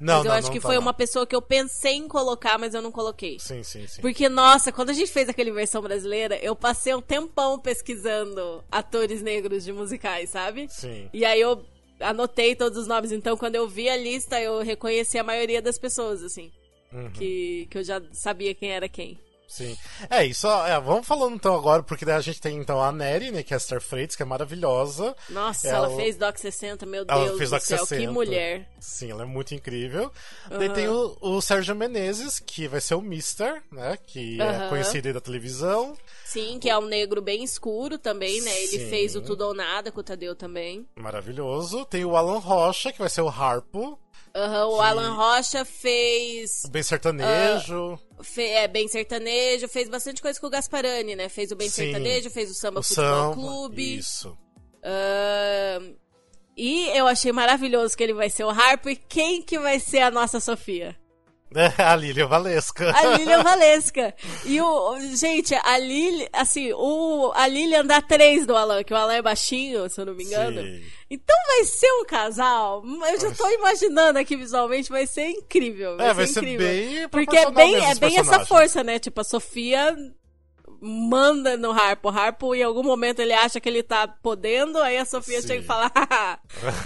[0.00, 0.82] Não, mas eu não, acho não que tá foi não.
[0.82, 3.38] uma pessoa que eu pensei em colocar, mas eu não coloquei.
[3.38, 4.00] Sim, sim, sim.
[4.00, 9.22] Porque, nossa, quando a gente fez aquele versão brasileira, eu passei um tempão pesquisando atores
[9.22, 10.66] negros de musicais, sabe?
[10.70, 11.08] Sim.
[11.12, 11.64] E aí eu
[12.00, 13.12] anotei todos os nomes.
[13.12, 16.50] Então, quando eu vi a lista, eu reconheci a maioria das pessoas, assim.
[16.94, 17.10] Uhum.
[17.10, 19.18] Que, que eu já sabia quem era quem.
[19.46, 19.76] Sim.
[20.10, 20.48] É, isso.
[20.48, 23.54] É, vamos falando então agora, porque daí a gente tem então a Nery, né, que
[23.54, 25.14] é a Star Freitas, que é maravilhosa.
[25.28, 28.00] Nossa, ela, ela fez Doc 60, meu Deus ela fez do Doc céu, 60.
[28.00, 28.68] que mulher.
[28.80, 30.10] Sim, ela é muito incrível.
[30.50, 30.58] Uhum.
[30.58, 34.50] Daí tem o, o, Sérgio Menezes, que vai ser o Mister, né, que uhum.
[34.50, 35.96] é conhecido aí da televisão.
[36.24, 38.90] Sim, que é um negro bem escuro também, né, ele Sim.
[38.90, 40.84] fez o Tudo ou Nada com o Tadeu também.
[40.96, 41.84] Maravilhoso.
[41.84, 43.98] Tem o Alan Rocha, que vai ser o Harpo.
[44.36, 46.62] Uhum, o Alan Rocha fez.
[46.68, 47.94] Bem sertanejo.
[48.18, 49.68] Uh, fe, é, bem sertanejo.
[49.68, 51.28] Fez bastante coisa com o Gasparani, né?
[51.28, 51.84] Fez o Bem Sim.
[51.84, 53.96] Sertanejo, fez o Samba o Futebol Samba, Clube.
[53.96, 54.36] Isso.
[54.82, 55.96] Uh,
[56.56, 58.90] e eu achei maravilhoso que ele vai ser o Harpo.
[58.90, 60.96] E quem que vai ser a nossa Sofia?
[61.78, 62.92] a Lilian Valesca.
[62.94, 64.14] A Lilian Valesca.
[64.44, 64.98] E o.
[65.16, 66.26] Gente, a Lilian.
[66.32, 70.06] Assim, o, a Lilian dá três do Alan, que o Alan é baixinho, se eu
[70.06, 70.62] não me engano.
[70.62, 70.82] Sim.
[71.10, 72.82] Então vai ser um casal.
[72.84, 75.96] Eu já tô imaginando aqui visualmente, vai ser incrível.
[75.96, 76.66] Vai é, ser vai incrível.
[76.66, 77.08] ser bem.
[77.08, 78.98] Porque é bem, é bem essa força, né?
[78.98, 79.96] Tipo, a Sofia
[80.80, 82.08] manda no Harpo.
[82.08, 85.48] O Harpo, em algum momento, ele acha que ele tá podendo, aí a Sofia Sim.
[85.48, 85.90] chega e fala: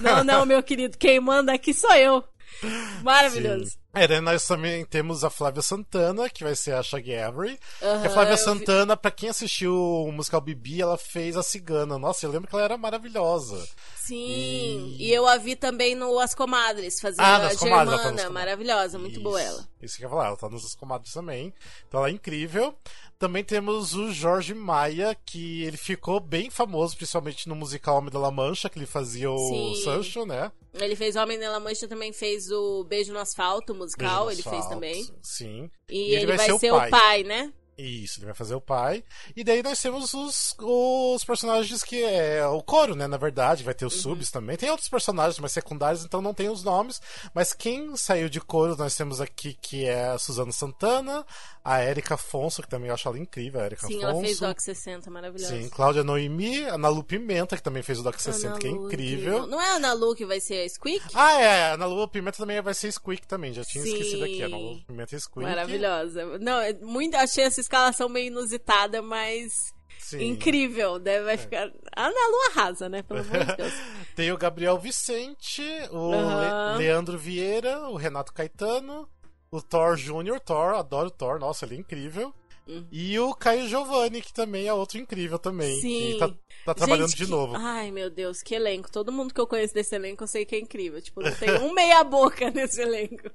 [0.00, 2.22] Não, não, meu querido, quem manda aqui sou eu.
[3.02, 3.70] Maravilhoso.
[3.70, 3.78] Sim.
[3.94, 7.59] É, daí nós também temos a Flávia Santana, que vai ser a Shaggy Avery.
[7.81, 9.01] Uhum, a Flávia Santana, vi...
[9.01, 11.98] pra quem assistiu o musical Bibi, ela fez a cigana.
[11.98, 13.66] Nossa, eu lembro que ela era maravilhosa.
[13.96, 18.14] Sim, e, e eu a vi também no As Comadres, fazendo ah, a Germana.
[18.14, 19.68] Tá maravilhosa, muito isso, boa ela.
[19.83, 21.53] Isso que eu ia falar, ela tá nos As Comadres também.
[21.87, 22.74] Então ela é incrível.
[23.18, 28.18] Também temos o Jorge Maia, que ele ficou bem famoso, principalmente no musical Homem da
[28.18, 29.83] La Mancha, que ele fazia o Sim.
[29.83, 30.53] Sancho, né?
[30.74, 34.66] Ele fez Homem da La Mancha, também fez o Beijo no Asfalto, musical, ele fez
[34.66, 35.06] também.
[35.22, 35.70] Sim.
[35.88, 36.90] E, ele, ele, vai, vai ser, o pai.
[36.90, 37.52] pai, né?
[37.78, 39.04] Isso, ele vai fazer o pai.
[39.36, 43.06] E daí nós temos os, os personagens que é o coro, né?
[43.06, 44.14] Na verdade, vai ter os uhum.
[44.14, 44.56] subs também.
[44.56, 47.00] Tem outros personagens mais secundários, então não tem os nomes.
[47.32, 51.24] Mas quem saiu de coro, nós temos aqui que é a Suzana Santana,
[51.64, 54.10] a Erika Afonso, que também eu acho ela incrível, a Erika Sim, Afonso.
[54.10, 55.56] ela fez Doc 60, maravilhosa.
[55.56, 58.66] Sim, Cláudia Noemi, a Ana Lu Pimenta, que também fez o Doc 60, Ana que
[58.66, 59.46] é incrível.
[59.46, 61.04] Não é a Ana Lu que vai ser a Squeak?
[61.14, 63.92] Ah, é, a Ana Lu Pimenta também vai ser Squeak também, já tinha Sim.
[63.92, 64.42] esquecido aqui.
[64.42, 65.48] A Ana Lu Pimenta é Squeak.
[65.48, 66.38] Maravilhosa.
[66.38, 70.24] Não, é muito, achei essa escalação meio inusitada, mas Sim.
[70.24, 70.98] incrível.
[70.98, 71.38] Deve, vai é.
[71.38, 71.70] ficar.
[71.94, 73.02] A Ana Lu arrasa, né?
[73.02, 73.72] Pelo amor de Deus.
[74.16, 76.72] Tem o Gabriel Vicente, o uhum.
[76.72, 79.09] Le Leandro Vieira, o Renato Caetano,
[79.50, 82.35] o Thor Jr., Thor, adoro o Thor, nossa, ele é incrível.
[82.68, 82.87] Uhum.
[82.92, 85.81] E o Caio Giovanni, que também é outro incrível também.
[85.81, 86.18] Sim.
[86.18, 86.28] tá,
[86.66, 87.54] tá trabalhando Gente, de novo.
[87.57, 88.92] Ai, meu Deus, que elenco.
[88.92, 91.00] Todo mundo que eu conheço desse elenco eu sei que é incrível.
[91.00, 93.31] Tipo, não tem um meia boca nesse elenco.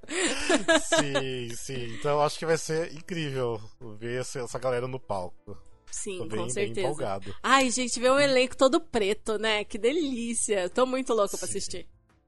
[1.00, 1.96] sim, sim.
[1.96, 3.60] Então eu acho que vai ser incrível
[3.98, 5.58] ver essa galera no palco.
[5.89, 6.74] Sim, Tô bem, com certeza.
[6.74, 7.36] Bem empolgado.
[7.41, 9.63] Ai, gente, ver um elenco todo preto, né?
[9.63, 10.69] Que delícia.
[10.69, 11.88] Tô muito louca pra assistir.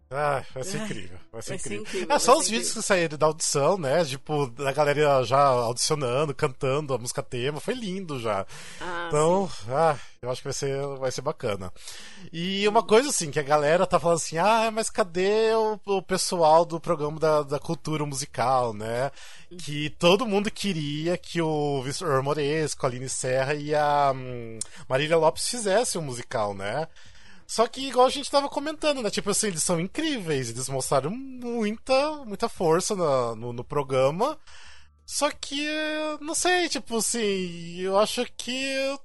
[0.09, 1.17] Ah, vai ser incrível.
[1.31, 1.85] Vai ser, vai incrível.
[1.85, 2.15] ser incrível.
[2.15, 2.81] É só os vídeos incrível.
[2.81, 4.05] que saíram da audição, né?
[4.05, 7.59] Tipo, da galera já audicionando, cantando a música tema.
[7.59, 8.45] Foi lindo já.
[8.79, 9.71] Ah, então, sim.
[9.71, 11.73] ah, eu acho que vai ser, vai ser bacana.
[12.31, 16.01] E uma coisa assim, que a galera tá falando assim, ah, mas cadê o, o
[16.03, 19.11] pessoal do programa da, da cultura musical, né?
[19.57, 25.17] Que todo mundo queria que o Victor Moresco, a Aline Serra e a hum, Marília
[25.17, 26.87] Lopes fizessem um musical, né?
[27.47, 29.09] Só que, igual a gente tava comentando, né?
[29.09, 34.37] Tipo assim, eles são incríveis, eles mostraram muita, muita força no, no, no programa.
[35.05, 35.67] Só que,
[36.19, 38.97] não sei, tipo assim, eu acho que.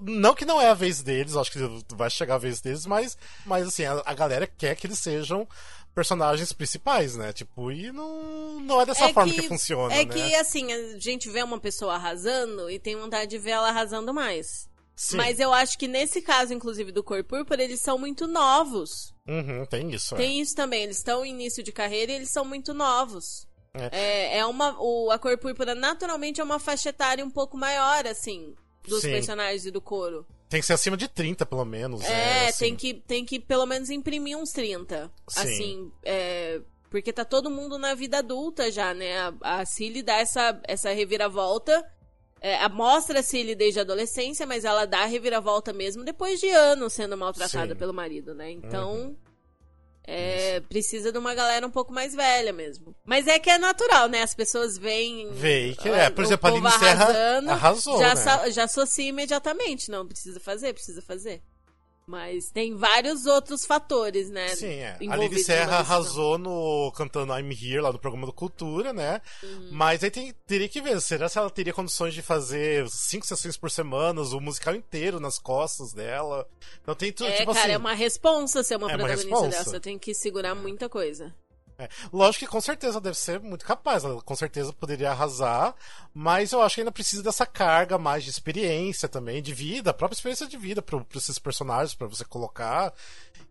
[0.00, 1.58] Não que não é a vez deles, acho que
[1.94, 5.46] vai chegar a vez deles, mas, mas assim, a, a galera quer que eles sejam
[5.94, 7.32] personagens principais, né?
[7.32, 10.12] Tipo, e não, não é dessa é forma que, que funciona, É né?
[10.12, 14.12] que, assim, a gente vê uma pessoa arrasando e tem vontade de ver ela arrasando
[14.12, 14.68] mais.
[14.96, 15.16] Sim.
[15.16, 19.12] Mas eu acho que nesse caso, inclusive, do Cor Púrpura, eles são muito novos.
[19.26, 20.14] Uhum, tem isso.
[20.14, 20.42] Tem é.
[20.42, 20.84] isso também.
[20.84, 23.46] Eles estão em início de carreira e eles são muito novos.
[23.74, 24.76] É, é, é uma.
[24.78, 28.54] O, a Cor Púrpura, naturalmente, é uma faixa etária um pouco maior, assim,
[28.86, 29.10] dos Sim.
[29.10, 30.24] personagens e do coro.
[30.48, 32.04] Tem que ser acima de 30, pelo menos.
[32.04, 32.66] É, é assim.
[32.66, 35.10] tem, que, tem que pelo menos imprimir uns 30.
[35.28, 35.40] Sim.
[35.40, 39.18] Assim, é, porque tá todo mundo na vida adulta já, né?
[39.18, 41.84] A, a Cilly dá essa, essa reviravolta
[42.44, 46.92] é, Mostra-se ele desde a adolescência, mas ela dá a reviravolta mesmo depois de anos
[46.92, 47.78] sendo maltratada Sim.
[47.78, 48.50] pelo marido, né?
[48.50, 48.94] Então.
[48.94, 49.16] Uhum.
[50.06, 52.94] É, precisa de uma galera um pouco mais velha mesmo.
[53.06, 54.20] Mas é que é natural, né?
[54.20, 55.32] As pessoas veem.
[55.32, 56.10] Vê que é.
[56.10, 57.98] Por exemplo, a Aline Serra arrasou.
[57.98, 58.50] Já, né?
[58.50, 59.90] já associa imediatamente.
[59.90, 61.40] Não, precisa fazer, precisa fazer.
[62.06, 64.48] Mas tem vários outros fatores, né?
[64.48, 64.98] Sim, é.
[65.08, 69.22] A Lili Serra arrasou no cantando I'm Here lá no programa do Cultura, né?
[69.42, 69.68] Uhum.
[69.72, 73.56] Mas aí tem, teria que ver, será se ela teria condições de fazer cinco sessões
[73.56, 76.46] por semana, o musical inteiro nas costas dela?
[76.82, 79.48] Então tem tudo, é, tipo cara, assim, é uma responsa ser uma é protagonista uma
[79.48, 81.34] dessa, tem que segurar muita coisa.
[81.84, 81.88] É.
[82.12, 85.74] Lógico que com certeza deve ser muito capaz, ela com certeza poderia arrasar,
[86.12, 89.94] mas eu acho que ainda precisa dessa carga mais de experiência também, de vida, a
[89.94, 92.92] própria experiência de vida para esses personagens, para você colocar.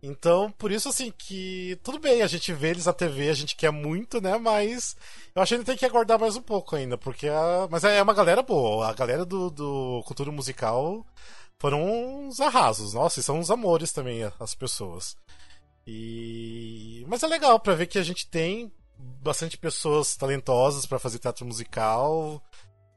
[0.02, 3.56] Então, por isso, assim, que tudo bem, a gente vê eles na TV, a gente
[3.56, 4.36] quer muito, né?
[4.36, 4.96] Mas
[5.34, 7.66] eu acho que ainda tem que aguardar mais um pouco ainda, porque a...
[7.70, 11.06] Mas é uma galera boa, a galera do, do cultura musical
[11.58, 11.82] foram
[12.28, 15.16] uns arrasos, nossa, e são uns amores também as pessoas.
[15.86, 21.18] E mas é legal para ver que a gente tem bastante pessoas talentosas para fazer
[21.18, 22.42] teatro musical.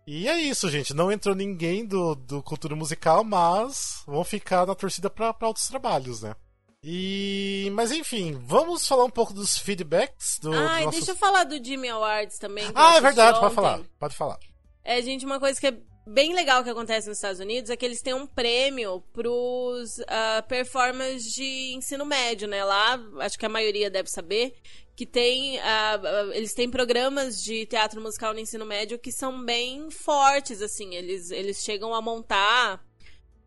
[0.06, 0.94] E é isso, gente.
[0.94, 6.22] Não entrou ninguém do, do cultura musical, mas vão ficar na torcida para outros trabalhos,
[6.22, 6.34] né?
[6.82, 10.54] E mas enfim, vamos falar um pouco dos feedbacks do.
[10.54, 10.92] Ah, nosso...
[10.92, 12.72] deixa eu falar do Jimmy Awards também.
[12.74, 13.82] Ah, é verdade, pode falar.
[14.00, 14.40] Pode falar.
[14.84, 17.86] É, gente, uma coisa que é bem legal que acontece nos Estados Unidos é que
[17.86, 22.64] eles têm um prêmio pros uh, performers de ensino médio, né?
[22.64, 24.56] Lá, acho que a maioria deve saber,
[24.96, 25.58] que tem.
[25.58, 30.96] Uh, eles têm programas de teatro musical no ensino médio que são bem fortes, assim.
[30.96, 32.87] Eles, eles chegam a montar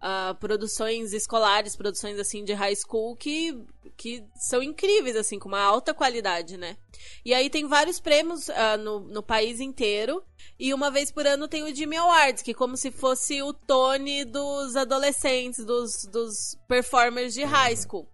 [0.00, 3.56] uh, produções escolares, produções assim de high school que,
[3.96, 6.76] que são incríveis, assim, com uma alta qualidade, né?
[7.24, 10.22] E aí tem vários prêmios uh, no, no país inteiro.
[10.58, 13.52] E uma vez por ano tem o Jimmy Awards, que é como se fosse o
[13.52, 18.06] Tony dos adolescentes, dos, dos performers de high school.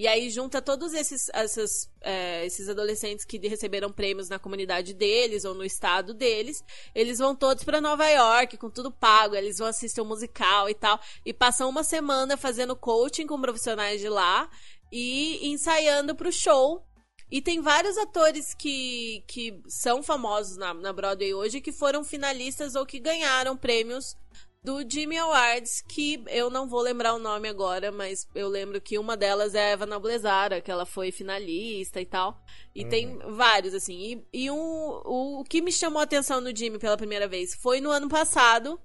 [0.00, 5.44] E aí junta todos esses, essas, é, esses adolescentes que receberam prêmios na comunidade deles
[5.44, 6.64] ou no estado deles.
[6.94, 9.34] Eles vão todos para Nova York com tudo pago.
[9.34, 10.98] Eles vão assistir um musical e tal.
[11.22, 14.48] E passam uma semana fazendo coaching com profissionais de lá
[14.90, 16.82] e ensaiando pro show.
[17.30, 22.74] E tem vários atores que, que são famosos na, na Broadway hoje que foram finalistas
[22.74, 24.16] ou que ganharam prêmios
[24.62, 28.98] do Jimmy Awards, que eu não vou lembrar o nome agora, mas eu lembro que
[28.98, 32.38] uma delas é a Eva Noblezara, que ela foi finalista e tal.
[32.74, 32.90] E uhum.
[32.90, 34.22] tem vários, assim.
[34.32, 37.54] E, e um, o, o que me chamou a atenção no Jimmy pela primeira vez
[37.54, 38.78] foi no ano passado,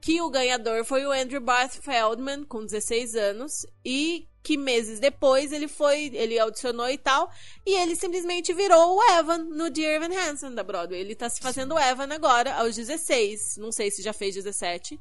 [0.00, 5.52] que o ganhador foi o Andrew Barth Feldman, com 16 anos, e que meses depois
[5.52, 7.30] ele foi, ele audicionou e tal,
[7.66, 10.98] e ele simplesmente virou o Evan no Dear Evan Hansen da Broadway.
[10.98, 13.58] Ele tá se fazendo o Evan agora, aos 16.
[13.58, 14.98] Não sei se já fez 17.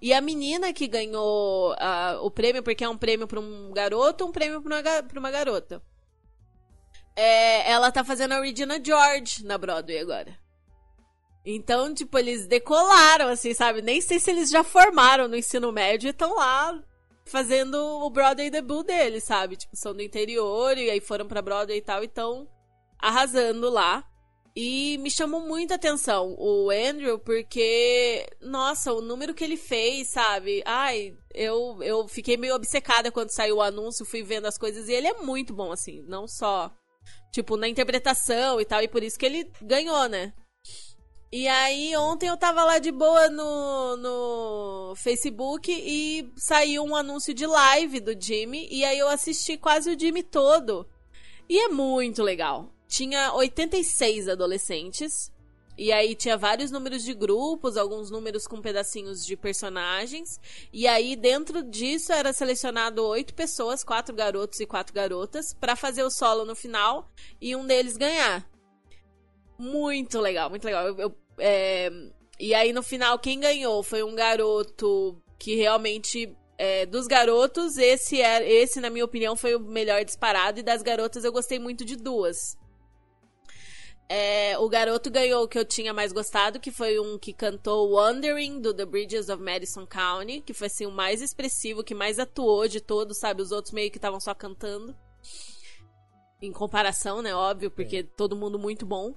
[0.00, 1.74] E a menina que ganhou
[2.20, 5.82] o prêmio, porque é um prêmio para um garoto, um prêmio para uma, uma garota.
[7.16, 10.36] É, ela tá fazendo a Regina George na Broadway agora.
[11.46, 13.82] Então, tipo, eles decolaram, assim, sabe?
[13.82, 16.82] Nem sei se eles já formaram no ensino médio e estão lá
[17.26, 19.56] fazendo o Broadway debut deles, sabe?
[19.56, 22.10] Tipo, são do interior e aí foram pra Broadway e tal, e
[22.98, 24.04] arrasando lá.
[24.56, 30.62] E me chamou muita atenção o Andrew, porque, nossa, o número que ele fez, sabe?
[30.64, 34.92] Ai, eu, eu fiquei meio obcecada quando saiu o anúncio, fui vendo as coisas, e
[34.92, 36.72] ele é muito bom, assim, não só,
[37.32, 40.32] tipo, na interpretação e tal, e por isso que ele ganhou, né?
[41.32, 47.34] E aí, ontem eu tava lá de boa no, no Facebook e saiu um anúncio
[47.34, 50.88] de live do Jimmy, e aí eu assisti quase o Jimmy todo.
[51.48, 55.32] E é muito legal tinha 86 adolescentes.
[55.76, 60.38] E aí tinha vários números de grupos, alguns números com pedacinhos de personagens.
[60.72, 66.04] E aí dentro disso era selecionado oito pessoas, quatro garotos e quatro garotas, para fazer
[66.04, 68.48] o solo no final e um deles ganhar.
[69.58, 70.86] Muito legal, muito legal.
[70.86, 71.90] Eu, eu, é...
[72.38, 78.20] E aí no final quem ganhou foi um garoto que realmente é, dos garotos, esse,
[78.20, 80.60] é, esse, na minha opinião, foi o melhor disparado.
[80.60, 82.56] E das garotas, eu gostei muito de duas.
[84.08, 87.92] É, o garoto ganhou o que eu tinha mais gostado, que foi um que cantou
[87.92, 92.18] Wandering, do The Bridges of Madison County, que foi assim o mais expressivo, que mais
[92.18, 93.40] atuou de todos, sabe?
[93.40, 94.94] Os outros meio que estavam só cantando.
[96.42, 97.34] Em comparação, né?
[97.34, 98.08] Óbvio, porque Sim.
[98.16, 99.14] todo mundo muito bom.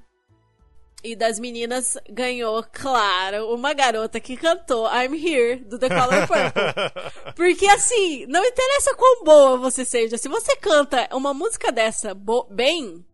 [1.04, 7.34] E das meninas ganhou, claro, uma garota que cantou I'm Here, do The Color Purple.
[7.36, 12.18] Porque assim, não interessa quão boa você seja, se você canta uma música dessa
[12.50, 13.06] bem,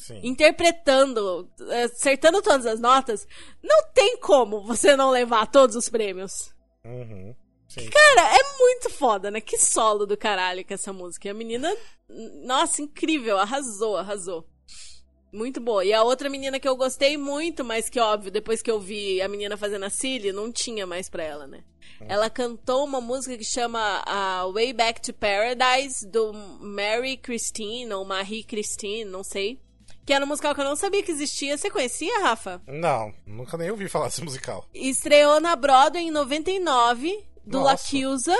[0.00, 0.20] Sim.
[0.22, 1.46] interpretando,
[1.84, 3.26] acertando todas as notas,
[3.62, 6.54] não tem como você não levar todos os prêmios.
[6.84, 7.34] Uhum.
[7.74, 9.40] Cara, é muito foda, né?
[9.40, 11.28] Que solo do caralho que essa música.
[11.28, 11.72] E a menina,
[12.42, 14.44] nossa, incrível, arrasou, arrasou.
[15.32, 15.84] Muito boa.
[15.84, 19.22] E a outra menina que eu gostei muito, mas que, óbvio, depois que eu vi
[19.22, 21.62] a menina fazendo a Cilly, não tinha mais pra ela, né?
[22.00, 22.06] Uhum.
[22.08, 28.04] Ela cantou uma música que chama uh, Way Back to Paradise, do Mary Christine, ou
[28.04, 29.60] Marie Christine, não sei.
[30.10, 31.56] Que era um musical que eu não sabia que existia.
[31.56, 32.60] Você conhecia, Rafa?
[32.66, 34.66] Não, nunca nem ouvi falar desse musical.
[34.74, 38.34] Estreou na Broadway em 99, do Lacusa.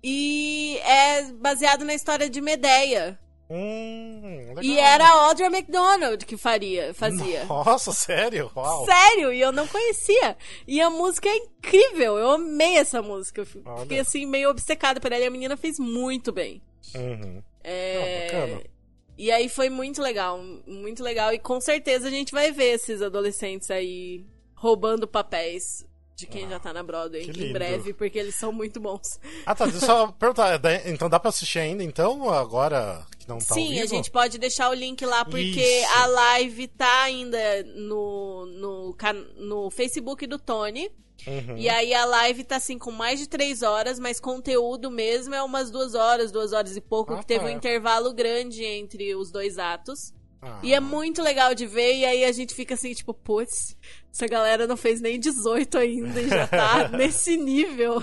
[0.00, 3.18] E é baseado na história de Medeia,
[3.50, 4.54] Hum.
[4.62, 7.44] E era a Audra McDonald que faria, fazia.
[7.46, 8.50] Nossa, sério?
[8.54, 8.84] Uau.
[8.84, 10.36] Sério, e eu não conhecia.
[10.66, 13.40] E a música é incrível, eu amei essa música.
[13.40, 13.80] Eu Olha.
[13.82, 16.62] fiquei assim, meio obcecada por ela e a menina fez muito bem.
[16.94, 17.42] Uhum.
[17.64, 18.28] É...
[18.30, 18.75] Ah, bacana.
[19.18, 21.32] E aí foi muito legal, muito legal.
[21.32, 24.24] E com certeza a gente vai ver esses adolescentes aí
[24.54, 29.20] roubando papéis de quem já tá na Broadway em breve, porque eles são muito bons.
[29.44, 29.64] Ah, tá.
[29.66, 30.56] Deixa eu só perguntar.
[30.58, 34.38] dá- Então dá pra assistir ainda, então, agora que não tá Sim, a gente pode
[34.38, 35.98] deixar o link lá, porque Isso.
[35.98, 38.96] a live tá ainda no, no,
[39.36, 40.90] no Facebook do Tony.
[41.26, 41.56] Uhum.
[41.56, 45.42] E aí a live tá assim com mais de três horas, mas conteúdo mesmo é
[45.42, 47.50] umas duas horas, duas horas e pouco, Ah, que teve tá.
[47.50, 50.12] um intervalo grande entre os dois atos.
[50.48, 50.60] Ah.
[50.62, 53.76] E é muito legal de ver, e aí a gente fica assim, tipo, putz,
[54.12, 58.00] essa galera não fez nem 18 ainda e já tá nesse nível.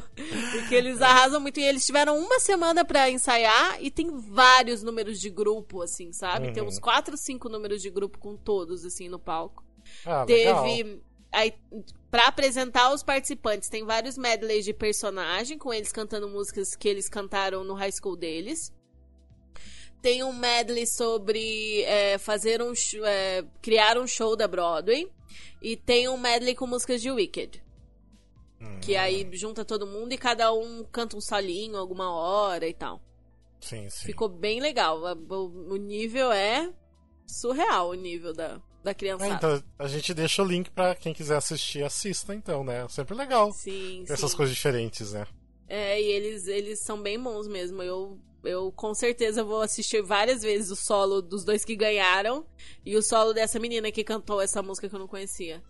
[0.51, 1.59] Porque eles arrasam muito.
[1.59, 6.51] E eles tiveram uma semana pra ensaiar e tem vários números de grupo, assim, sabe?
[6.51, 6.69] Tem Uhum.
[6.69, 9.63] uns quatro, cinco números de grupo com todos, assim, no palco.
[10.05, 10.63] Ah, legal.
[10.63, 11.01] Teve.
[11.31, 11.51] Aí,
[12.11, 17.09] pra apresentar os participantes, tem vários medleys de personagem, com eles cantando músicas que eles
[17.09, 18.71] cantaram no high school deles.
[20.03, 22.73] Tem um medley sobre é, fazer um
[23.05, 25.09] é, criar um show da Broadway.
[25.61, 27.63] E tem um medley com músicas de Wicked.
[28.59, 32.73] Hum, Que aí junta todo mundo e cada um canta um solinho alguma hora e
[32.73, 33.01] tal.
[33.61, 34.05] Sim, sim.
[34.07, 34.99] Ficou bem legal.
[35.29, 36.69] O, nível é
[37.25, 39.33] surreal, o nível da, da É, criançada.
[39.35, 42.85] então, a gente deixa o link pra quem quiser assistir, assista, então, né?
[42.89, 43.53] Sempre legal.
[43.53, 44.37] Sim, Essas sim.
[44.37, 45.25] coisas diferentes, né?
[45.65, 47.81] É, e eles, eles são bem bons mesmo.
[47.81, 52.45] Eu, eu com certeza vou assistir várias vezes o solo dos dois que ganharam
[52.85, 55.63] e o solo dessa menina que cantou essa música que eu não conhecia.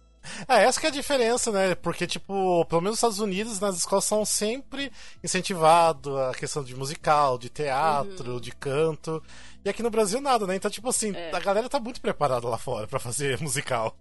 [0.48, 1.76] É, essa que é a diferença, né?
[1.76, 4.90] Porque, tipo, pelo menos nos Estados Unidos, nas escolas são sempre
[5.22, 8.40] incentivados a questão de musical, de teatro, Uhum.
[8.40, 9.22] de canto.
[9.66, 10.56] E aqui no Brasil nada, né?
[10.56, 11.36] Então, tipo assim, É.
[11.36, 13.98] a galera tá muito preparada lá fora pra fazer musical.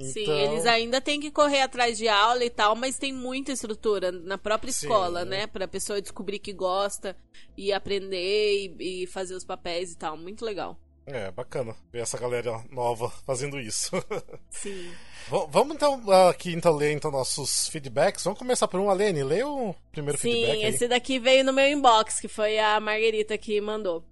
[0.00, 3.52] Sim, Então, eles ainda têm que correr atrás de aula e tal, mas tem muita
[3.52, 4.86] estrutura na própria Sim.
[4.86, 5.46] escola, né?
[5.46, 7.16] Pra pessoa descobrir que gosta
[7.56, 10.16] e aprender e, e fazer os papéis e tal.
[10.16, 10.76] Muito legal.
[11.06, 13.90] É, bacana ver essa galera nova fazendo isso.
[14.50, 14.90] Sim.
[15.28, 18.24] V- Vamos então aqui então ler então nossos feedbacks.
[18.24, 19.22] Vamos começar por um, Alene.
[19.22, 20.74] Lê o primeiro Sim, feedback aí.
[20.74, 24.02] esse daqui veio no meu inbox, que foi a Margarita que mandou.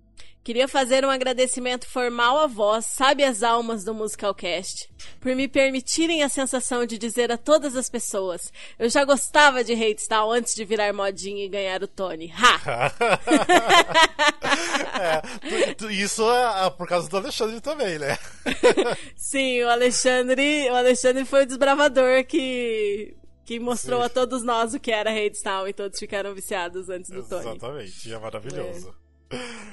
[0.45, 4.89] Queria fazer um agradecimento formal a vós, sabe as almas do Musicalcast,
[5.21, 9.73] por me permitirem a sensação de dizer a todas as pessoas: eu já gostava de
[9.73, 12.33] Hatestyle antes de virar modinha e ganhar o Tony.
[12.37, 12.93] Ha!
[15.01, 15.21] É,
[15.73, 18.19] tu- tu- isso é ah, por causa do Alexandre também, né?
[19.17, 24.07] Sim, o Alexandre, o Alexandre foi o desbravador que que mostrou Sim.
[24.07, 27.41] a todos nós o que era Hatestyle e todos ficaram viciados antes do Tony.
[27.49, 28.95] Exatamente, é maravilhoso.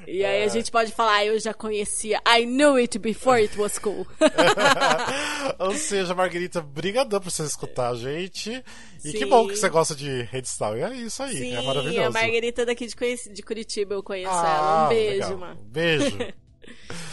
[0.08, 0.44] E aí É.
[0.44, 2.20] a gente pode falar, "Ah, eu já conhecia.
[2.28, 4.08] I knew it before it was cool.
[5.60, 8.64] Ou seja, Margarita, brigadão por você escutar a gente.
[9.04, 9.26] E que Sim.
[9.28, 10.80] bom que você gosta de Redstyle.
[10.80, 12.08] E é isso aí, Sim, é maravilhoso.
[12.08, 12.96] a Margarita daqui de,
[13.34, 14.86] de Curitiba, eu conheço Ah, ela.
[14.86, 15.38] Um beijo, legal.
[15.38, 15.60] mano.
[15.66, 16.18] Beijo.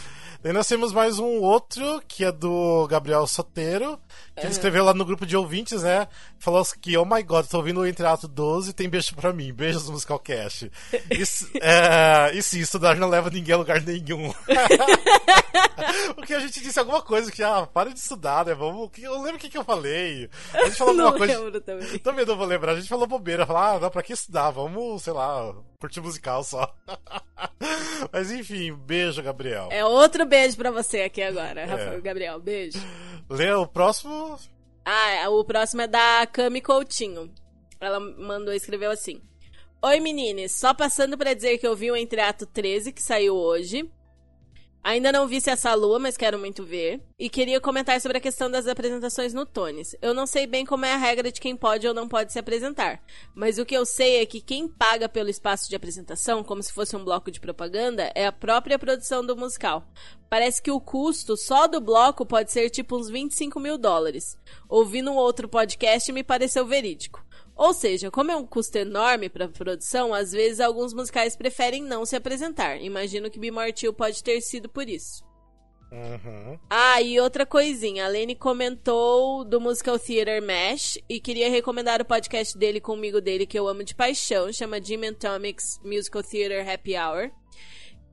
[0.46, 3.98] Daí nós temos mais um outro, que é do Gabriel Soteiro,
[4.36, 6.06] que ele escreveu lá no grupo de ouvintes, né?
[6.38, 9.32] Falou assim que, oh my god, tô ouvindo o Entre Ato 12 tem beijo pra
[9.32, 9.52] mim.
[9.52, 10.70] Beijos no Musicalcast.
[11.10, 14.32] Isso, é, e sim, estudar não leva ninguém a lugar nenhum.
[16.14, 18.54] Porque a gente disse alguma coisa que, ah, para de estudar, né?
[18.54, 18.90] Vamos.
[18.98, 20.30] Eu lembro o que, que eu falei.
[20.54, 21.38] A gente falou alguma Não coisa.
[21.40, 21.98] lembro também.
[21.98, 22.72] Também não vou lembrar.
[22.72, 23.46] A gente falou bobeira.
[23.46, 24.50] Falar, ah, não, pra que estudar?
[24.50, 26.74] Vamos, sei lá, curtir musical só.
[28.12, 29.68] Mas enfim, beijo, Gabriel.
[29.70, 32.40] É outro beijo pra você aqui agora, Rafael Gabriel.
[32.40, 32.78] Beijo.
[33.28, 34.38] Lê o próximo.
[34.84, 37.32] Ah, o próximo é da Cami Coutinho.
[37.80, 39.20] Ela mandou escreveu assim:
[39.82, 43.34] Oi meninas, só passando pra dizer que eu vi o Entre Ato 13 que saiu
[43.34, 43.90] hoje.
[44.86, 47.00] Ainda não vi se essa lua, mas quero muito ver.
[47.18, 49.96] E queria comentar sobre a questão das apresentações no Tones.
[50.00, 52.38] Eu não sei bem como é a regra de quem pode ou não pode se
[52.38, 53.02] apresentar.
[53.34, 56.72] Mas o que eu sei é que quem paga pelo espaço de apresentação, como se
[56.72, 59.84] fosse um bloco de propaganda, é a própria produção do musical.
[60.30, 64.38] Parece que o custo só do bloco pode ser tipo uns 25 mil dólares.
[64.68, 67.25] Ouvi num outro podcast me pareceu verídico.
[67.56, 71.82] Ou seja, como é um custo enorme para a produção, às vezes alguns musicais preferem
[71.82, 72.82] não se apresentar.
[72.82, 73.40] Imagino que
[73.74, 75.24] Chill pode ter sido por isso.
[75.90, 76.58] Uhum.
[76.68, 78.04] Ah, e outra coisinha.
[78.04, 82.96] A Lene comentou do Musical Theater Mesh e queria recomendar o podcast dele com o
[82.96, 84.52] amigo dele que eu amo de paixão.
[84.52, 87.30] Chama Jim and Tomic's Musical Theater Happy Hour.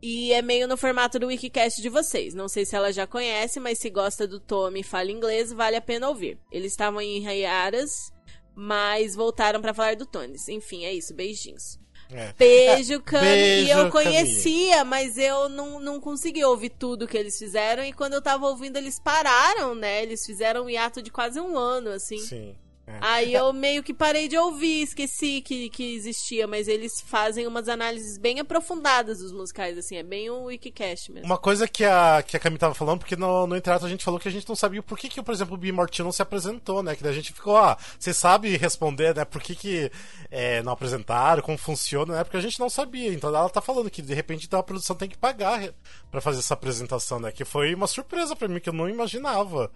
[0.02, 2.34] E é meio no formato do Wikicast de vocês.
[2.34, 5.78] Não sei se ela já conhece, mas se gosta do Tommy e fala inglês, vale
[5.78, 6.38] a pena ouvir.
[6.52, 8.12] Eles estavam em Rayaras,
[8.56, 10.48] mas voltaram pra falar do Tones.
[10.48, 11.14] Enfim, é isso.
[11.14, 11.80] Beijinhos.
[12.12, 12.34] É.
[12.38, 13.26] Beijo, Cami.
[13.26, 13.92] Beijo, e eu Cami.
[13.92, 17.84] conhecia, mas eu não, não consegui ouvir tudo que eles fizeram.
[17.84, 20.04] E quando eu tava ouvindo, eles pararam, né?
[20.04, 22.20] Eles fizeram um hiato de quase um ano, assim.
[22.20, 22.56] Sim.
[22.86, 22.98] É.
[23.00, 27.70] Aí eu meio que parei de ouvir, esqueci que, que existia, mas eles fazem umas
[27.70, 31.26] análises bem aprofundadas dos musicais, assim, é bem um Wikicast mesmo.
[31.26, 34.04] Uma coisa que a, que a Cami tava falando, porque no, no Entrato a gente
[34.04, 36.22] falou que a gente não sabia por que, que por exemplo, o Bimortil não se
[36.22, 36.94] apresentou, né?
[36.94, 39.24] Que daí a gente ficou, ah, você sabe responder, né?
[39.24, 39.90] Por que, que
[40.30, 42.24] é, não apresentaram, como funciona, né?
[42.26, 43.14] Porque a gente não sabia.
[43.14, 45.74] Então ela tá falando que de repente então, a produção tem que pagar
[46.12, 47.32] pra fazer essa apresentação, né?
[47.32, 49.72] Que foi uma surpresa pra mim, que eu não imaginava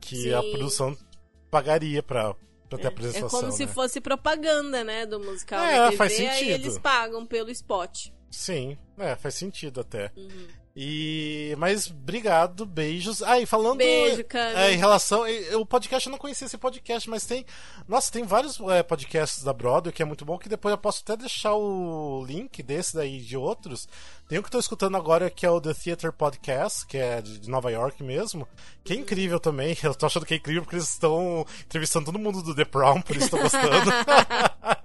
[0.00, 0.32] que Sim.
[0.32, 0.96] a produção
[1.50, 2.34] pagaria pra,
[2.68, 3.40] pra ter É apresentação.
[3.40, 3.72] como se né?
[3.72, 6.50] fosse propaganda, né, do musical É, TV, faz aí sentido.
[6.50, 8.08] eles pagam pelo spot.
[8.30, 10.12] Sim, é, faz sentido até.
[10.16, 10.46] Uhum.
[10.74, 11.54] E.
[11.58, 13.22] Mas obrigado, beijos.
[13.22, 13.78] Ah, e falando.
[13.78, 14.24] Beijo.
[14.54, 15.24] É, em relação.
[15.58, 17.44] O podcast, eu não conhecia esse podcast, mas tem.
[17.88, 21.02] Nossa, tem vários é, podcasts da Broadway que é muito bom, que depois eu posso
[21.02, 23.88] até deixar o link desse daí e de outros.
[24.28, 27.20] Tem um que eu tô escutando agora que é o The Theater Podcast, que é
[27.20, 28.46] de Nova York mesmo,
[28.84, 29.02] que é Uhum.
[29.02, 29.76] incrível também.
[29.82, 33.00] Eu tô achando que é incrível porque eles estão entrevistando todo mundo do The Prom,
[33.02, 33.90] por isso tô gostando.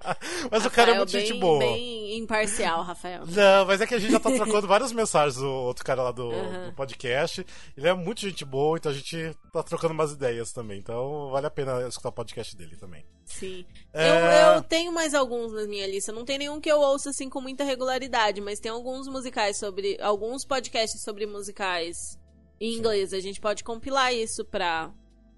[0.50, 1.58] mas o cara é Rafael, muito bem, gente boa.
[1.60, 3.24] bem imparcial, Rafael.
[3.26, 6.10] Não, mas é que a gente já tá trocando várias mensagens, o outro cara lá
[6.12, 6.66] do, Aham.
[6.70, 7.46] do podcast.
[7.76, 10.78] Ele é muito gente boa, então a gente tá trocando umas ideias também.
[10.78, 13.04] Então vale a pena escutar o podcast dele também.
[13.24, 13.64] Sim.
[13.92, 14.10] É.
[14.44, 16.12] Eu, eu tenho mais alguns na minha lista.
[16.12, 19.96] Não tem nenhum que eu ouça assim com muita regularidade, mas tem alguns musicais sobre.
[20.00, 22.18] Alguns podcasts sobre musicais
[22.60, 23.12] em inglês.
[23.12, 24.90] A gente pode compilar isso pra,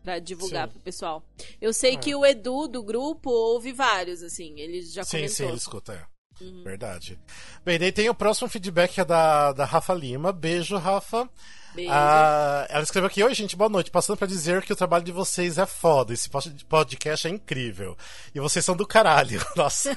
[0.05, 0.73] pra divulgar Sim.
[0.75, 1.23] pro pessoal.
[1.61, 1.97] Eu sei É.
[1.97, 4.59] que o Edu do grupo ouve vários, assim.
[4.61, 5.35] Ele já sim, comentou.
[5.37, 6.18] sim, ele escuta, é.
[6.41, 6.63] Uhum.
[6.65, 7.19] Verdade.
[7.65, 10.33] Bem, daí tem o próximo feedback que é da, da Rafa Lima.
[10.33, 11.29] Beijo, Rafa.
[11.75, 11.91] Beijo.
[11.93, 13.91] Ah, ela escreveu aqui: Oi, gente, boa noite.
[13.91, 16.15] Passando pra dizer que o trabalho de vocês é foda.
[16.15, 17.97] Esse pod- podcast é incrível.
[18.35, 19.41] E vocês são do caralho.
[19.55, 19.91] Nossa.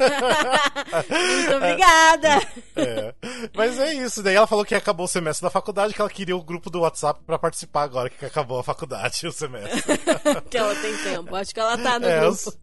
[1.09, 2.47] Muito obrigada!
[2.75, 3.13] É.
[3.55, 4.21] Mas é isso.
[4.21, 6.81] Daí ela falou que acabou o semestre da faculdade, que ela queria o grupo do
[6.81, 9.81] WhatsApp pra participar agora que acabou a faculdade, o semestre.
[10.49, 11.35] que ela tem tempo.
[11.35, 12.53] Acho que ela tá no É, grupo.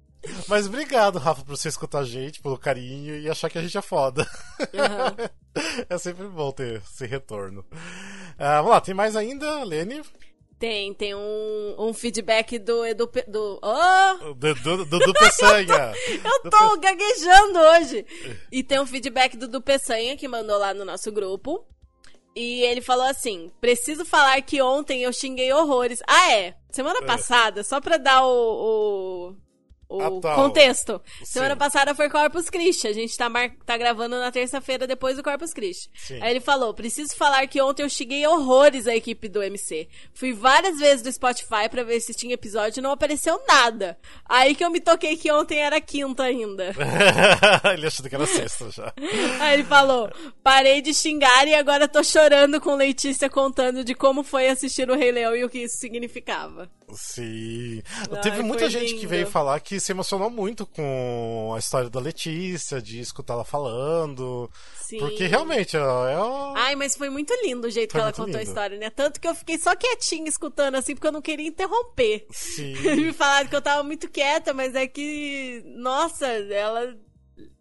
[0.49, 3.77] Mas obrigado, Rafa, por você escutar a gente, pelo carinho e achar que a gente
[3.77, 4.27] é foda.
[4.75, 5.17] Aham.
[5.89, 7.65] É sempre bom ter esse retorno.
[8.39, 10.03] Ah, vamos lá, tem mais ainda, Lene?
[10.59, 13.11] Tem, tem um, um feedback do Edu.
[13.29, 14.35] Do, oh!
[14.35, 15.93] Do, do, do, do Peçanha.
[16.25, 18.07] Eu tô gaguejando hoje.
[18.51, 21.65] E tem um feedback do Du Peçanha que mandou lá no nosso grupo.
[22.35, 26.01] E ele falou assim: preciso falar que ontem eu xinguei horrores.
[26.07, 26.55] Ah, é.
[26.71, 29.31] Semana passada, só pra dar o.
[29.31, 29.37] o...
[29.89, 30.35] O tá.
[30.35, 31.01] contexto.
[31.21, 31.25] Sim.
[31.25, 32.87] Semana passada foi Corpus Christi.
[32.87, 33.51] A gente tá, mar...
[33.65, 35.89] tá gravando na terça-feira depois do Corpus Christi.
[35.95, 36.19] Sim.
[36.21, 39.89] Aí ele falou: preciso falar que ontem eu xinguei horrores a equipe do MC.
[40.13, 43.99] Fui várias vezes do Spotify pra ver se tinha episódio e não apareceu nada.
[44.29, 46.75] Aí que eu me toquei que ontem era quinta ainda.
[47.73, 48.93] Ele achando que era sexta já.
[49.41, 50.11] Aí ele falou:
[50.43, 54.97] parei de xingar e agora tô chorando com Letícia contando de como foi assistir o
[54.97, 56.69] Rei Leão e o que isso significava.
[56.93, 57.83] Sim.
[58.23, 59.09] Teve muita gente que lindo.
[59.09, 64.51] veio falar que se emocionou muito com a história da Letícia, de escutar ela falando.
[64.75, 64.99] Sim.
[64.99, 66.61] Porque realmente, ó, é.
[66.61, 68.43] Ai, mas foi muito lindo o jeito Foi que ela contou a lindo.
[68.49, 68.91] história, né?
[68.91, 72.27] Tanto que eu fiquei só quietinha escutando, assim, porque eu não queria interromper.
[72.31, 72.75] Sim.
[72.97, 76.97] Me falaram que eu tava muito quieta, mas é que, nossa, ela.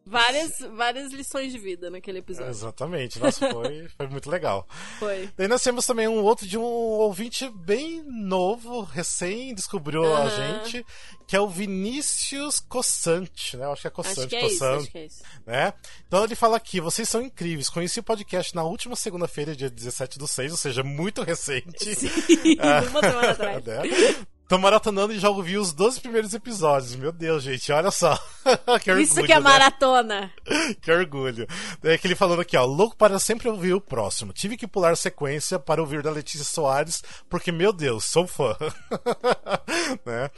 [0.09, 2.49] Várias, várias lições de vida naquele episódio.
[2.49, 3.19] Exatamente.
[3.19, 4.67] Nossa, foi, foi muito legal.
[4.99, 5.29] Foi.
[5.37, 10.85] Daí nós temos também um outro de um ouvinte bem novo, recém descobriu a gente,
[11.27, 13.65] que é o Vinícius Cossante, né?
[13.65, 15.23] Eu acho que é Cossante, Acho que é isso, Cossante, acho que é isso.
[15.45, 15.73] né?
[16.07, 17.69] Então ele fala aqui, vocês são incríveis.
[17.69, 21.95] Conheci o podcast na última segunda-feira, dia 17 do 6, ou seja, muito recente.
[21.95, 22.09] Sim,
[22.59, 22.81] Ah.
[22.89, 23.63] uma semana atrás.
[23.65, 23.81] né?
[24.47, 26.95] Tô maratonando e já ouvi os 12 primeiros episódios.
[26.95, 28.17] Meu Deus, gente, olha só.
[28.81, 29.41] que orgulho, Isso que é né?
[29.41, 30.31] maratona.
[30.81, 31.45] Que orgulho.
[31.81, 34.31] Daí que ele falando aqui, ó, louco para sempre ouvir o próximo.
[34.31, 38.55] Tive que pular sequência para ouvir da Letícia Soares, porque, meu Deus, sou fã.
[40.05, 40.29] né?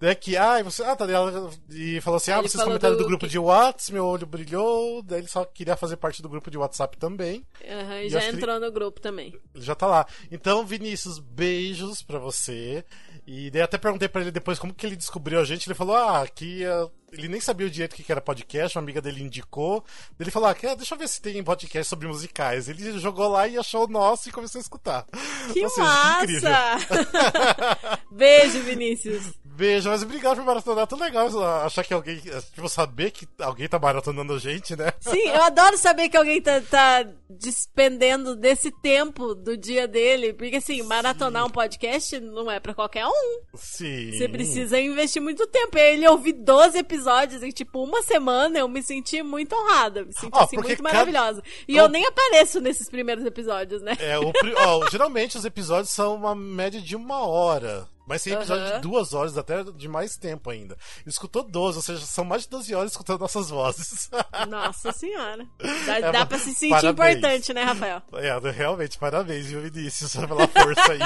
[0.00, 0.82] Daí aqui, ah, e você.
[0.82, 1.04] Ah, tá.
[1.06, 3.90] daí ela- E falou assim: ah, Ele vocês comentaram do, do grupo que- de Whats,
[3.90, 5.02] meu olho brilhou.
[5.02, 7.44] Daí ele só queria fazer parte do grupo de WhatsApp também.
[7.68, 9.34] Aham, E já que ele- entrou no grupo também.
[9.54, 10.06] Ele já tá lá.
[10.30, 12.84] Então, Vinícius, beijos pra você.
[13.26, 15.68] E daí até perguntei pra ele depois como que ele descobriu a gente.
[15.68, 19.02] Ele falou, ah, que ah, ele nem sabia o direito que era podcast, uma amiga
[19.02, 19.84] dele indicou.
[20.18, 22.68] Ele falou, ah, deixa eu ver se tem podcast sobre musicais.
[22.68, 25.06] Ele jogou lá e achou o nosso e começou a escutar.
[25.52, 27.98] Que Ou seja, massa!
[28.10, 29.32] Beijo, Vinícius.
[29.58, 30.84] Beijo, mas obrigado por maratonar.
[30.84, 31.28] É tão legal
[31.64, 32.20] achar que alguém.
[32.54, 34.92] Tipo, saber que alguém tá maratonando a gente, né?
[35.00, 40.32] Sim, eu adoro saber que alguém tá, tá despendendo desse tempo do dia dele.
[40.32, 41.48] Porque, assim, maratonar Sim.
[41.48, 43.40] um podcast não é pra qualquer um.
[43.56, 44.12] Sim.
[44.12, 45.76] Você precisa investir muito tempo.
[45.76, 48.60] E ele ouvi 12 episódios em, tipo, uma semana.
[48.60, 50.04] Eu me senti muito honrada.
[50.04, 50.82] Me senti, oh, assim, muito cada...
[50.84, 51.42] maravilhosa.
[51.66, 51.82] E eu...
[51.82, 53.96] eu nem apareço nesses primeiros episódios, né?
[53.98, 57.88] É, o, ó, geralmente os episódios são uma média de uma hora.
[58.08, 58.72] Mas tem episódio uhum.
[58.76, 60.78] de duas horas, até de mais tempo ainda.
[61.06, 64.08] Escutou 12, ou seja, são mais de 12 horas escutando nossas vozes.
[64.48, 65.46] Nossa senhora.
[65.84, 67.18] Dá, é, dá pra se sentir parabéns.
[67.18, 68.02] importante, né, Rafael?
[68.14, 71.00] É, realmente, parabéns, viu, Vinícius, pela força aí.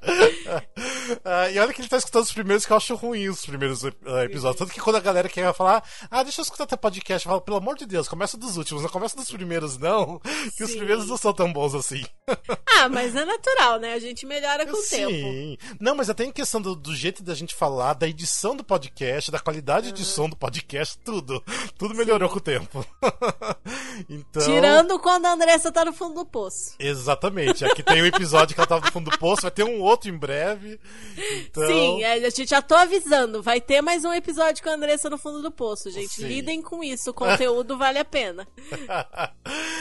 [1.30, 3.84] Uh, e olha que ele tá escutando os primeiros que eu acho ruim os primeiros
[3.84, 3.88] uh,
[4.24, 4.58] episódios.
[4.58, 7.40] Tanto que quando a galera quer falar, ah, deixa eu escutar até podcast, eu falo,
[7.40, 10.20] pelo amor de Deus, começa dos últimos, não começa dos primeiros, não.
[10.56, 12.04] Que os primeiros não são tão bons assim.
[12.80, 13.94] ah, mas é natural, né?
[13.94, 15.04] A gente melhora com Sim.
[15.04, 15.10] o tempo.
[15.10, 15.58] Sim.
[15.78, 19.30] Não, mas até em questão do, do, jeito da gente falar, da edição do podcast,
[19.30, 19.94] da qualidade uhum.
[19.94, 21.42] de som do podcast, tudo.
[21.78, 22.32] Tudo melhorou Sim.
[22.32, 22.86] com o tempo.
[24.10, 24.42] então...
[24.42, 26.74] Tirando quando a Andressa tá no fundo do poço.
[26.78, 27.64] Exatamente.
[27.64, 30.10] Aqui tem um episódio que ela tava no fundo do poço, vai ter um outro
[30.10, 30.80] em breve.
[31.32, 31.66] Então...
[31.66, 33.42] Sim, é, a gente já tô avisando.
[33.42, 36.14] Vai ter mais um episódio com a Andressa no fundo do poço, gente.
[36.14, 36.26] Sim.
[36.26, 37.10] Lidem com isso.
[37.10, 38.46] O conteúdo vale a pena.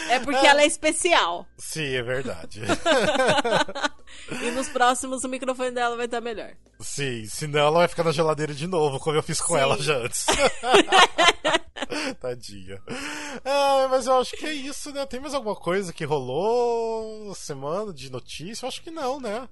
[0.10, 1.46] É porque ela é especial.
[1.58, 2.62] Sim, é verdade.
[4.44, 6.52] e nos próximos o microfone dela vai estar melhor.
[6.80, 9.60] Sim, senão ela vai ficar na geladeira de novo, como eu fiz com Sim.
[9.60, 10.26] ela já antes.
[12.20, 12.82] Tadinha.
[13.44, 15.06] Ah, mas eu acho que é isso, né?
[15.06, 18.66] Tem mais alguma coisa que rolou semana de notícia?
[18.66, 19.48] Eu acho que não, né?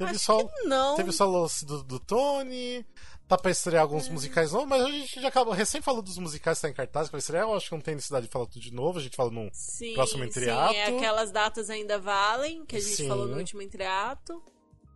[0.00, 0.96] Teve Acho só, não.
[0.96, 2.86] Teve só o do, do Tony.
[3.28, 4.10] Tá pra estrear alguns é.
[4.10, 5.52] musicais novos, mas a gente já acabou.
[5.52, 7.44] Recém falou dos musicais que tá em cartaz que vai estrear.
[7.44, 8.98] Eu acho que não tem necessidade de falar tudo de novo.
[8.98, 10.72] A gente fala no sim, próximo entreato.
[10.72, 13.06] Sim, é, aquelas datas ainda valem, que a gente sim.
[13.06, 14.42] falou no último entreato.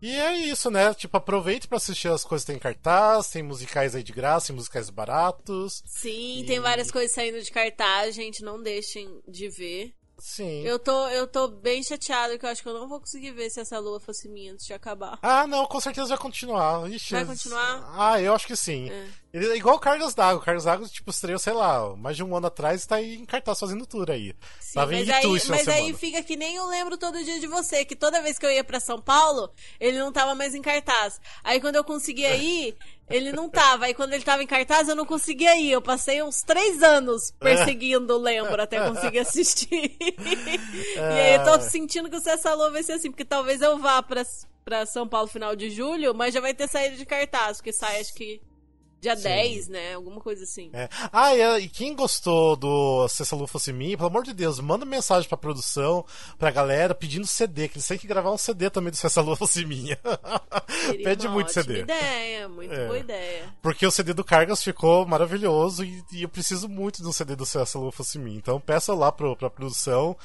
[0.01, 0.95] E é isso, né?
[0.95, 4.47] Tipo, aproveite para assistir as coisas que tem em cartaz, tem musicais aí de graça,
[4.47, 5.83] tem musicais baratos.
[5.85, 6.47] Sim, e...
[6.47, 9.95] tem várias coisas saindo de cartaz, gente, não deixem de ver.
[10.19, 10.63] Sim.
[10.63, 13.51] Eu tô, eu tô bem chateado que eu acho que eu não vou conseguir ver
[13.51, 15.19] se essa lua fosse minha antes de acabar.
[15.23, 16.91] Ah, não, com certeza vai continuar.
[16.91, 17.95] Ixi, vai continuar?
[17.97, 18.91] Ah, eu acho que sim.
[18.91, 19.24] É.
[19.35, 20.41] Ele é igual o Carlos D'Água.
[20.41, 23.17] O Carlos D'Água, tipo, estreou, sei lá, mais de um ano atrás e tá aí
[23.17, 24.33] em cartaz fazendo tour aí.
[24.61, 27.85] Sim, Tava mas aí, mas aí fica que nem eu lembro todo dia de você,
[27.85, 31.21] que toda vez que eu ia para São Paulo, ele não tava mais em cartaz.
[31.43, 32.77] Aí quando eu conseguia ir,
[33.11, 33.87] ele não tava.
[33.87, 35.73] Aí quando ele tava em cartaz, eu não conseguia ir.
[35.73, 39.97] Eu passei uns três anos perseguindo o Lembro até conseguir assistir.
[39.99, 43.81] e aí eu tô sentindo que o Cessa Lua vai ser assim, porque talvez eu
[43.81, 44.23] vá pra,
[44.65, 48.01] pra São Paulo final de julho, mas já vai ter saído de cartaz, porque sai
[48.01, 48.41] acho que
[49.05, 49.23] Dia Sim.
[49.25, 49.95] 10, né?
[49.95, 50.71] Alguma coisa assim.
[50.73, 50.89] É.
[51.13, 54.87] Ah, e, quem gostou do Se essa lua fosse minha, pelo amor de Deus, manda
[54.87, 56.07] mensagem pra produção,
[56.39, 59.21] pra galera, pedindo CD, que eles têm que gravar um CD também do Se essa
[59.21, 59.99] lua fosse minha.
[61.05, 61.81] Pede muito CD.
[61.81, 62.87] ideia, muito é.
[62.87, 63.55] boa ideia.
[63.61, 67.45] Porque o CD do Cargas ficou maravilhoso e, e eu preciso muito do CD do
[67.45, 68.39] Se essa lua fosse minha.
[68.39, 70.17] Então peça lá pro, pra produção.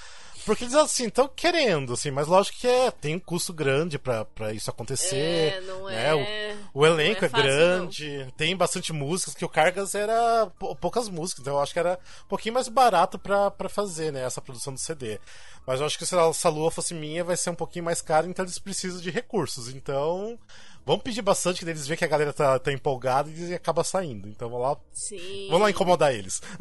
[0.50, 4.52] Porque eles assim estão querendo, assim, mas lógico que é, tem um custo grande para
[4.52, 5.54] isso acontecer.
[5.54, 6.08] É, não né?
[6.10, 6.58] é.
[6.74, 8.32] O, o elenco é, é, grande, não.
[8.32, 12.28] tem bastante músicas, que o Cargas era poucas músicas, então eu acho que era um
[12.28, 15.20] pouquinho mais barato para fazer, né, essa produção do CD.
[15.68, 18.28] Mas eu acho que se a lua fosse minha, vai ser um pouquinho mais caro,
[18.28, 19.70] então eles precisam de recursos.
[19.70, 20.36] Então,
[20.84, 24.28] vamos pedir bastante que eles vejam que a galera tá, tá empolgada e acaba saindo.
[24.28, 24.78] Então vamos lá.
[24.92, 25.46] Sim.
[25.46, 26.42] Vamos lá incomodar eles.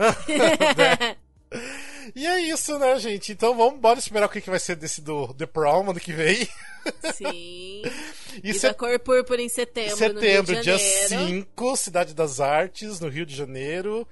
[0.77, 1.17] né?
[2.15, 3.33] E é isso, né, gente?
[3.33, 6.13] Então vamos bora esperar o que, que vai ser desse do The Prom ano que
[6.13, 6.49] vem.
[7.15, 7.83] Sim.
[8.43, 8.71] e, e set...
[8.71, 9.97] da Cor Púrpura em setembro.
[9.97, 14.07] Setembro, dia 5, Cidade das Artes, no Rio de Janeiro.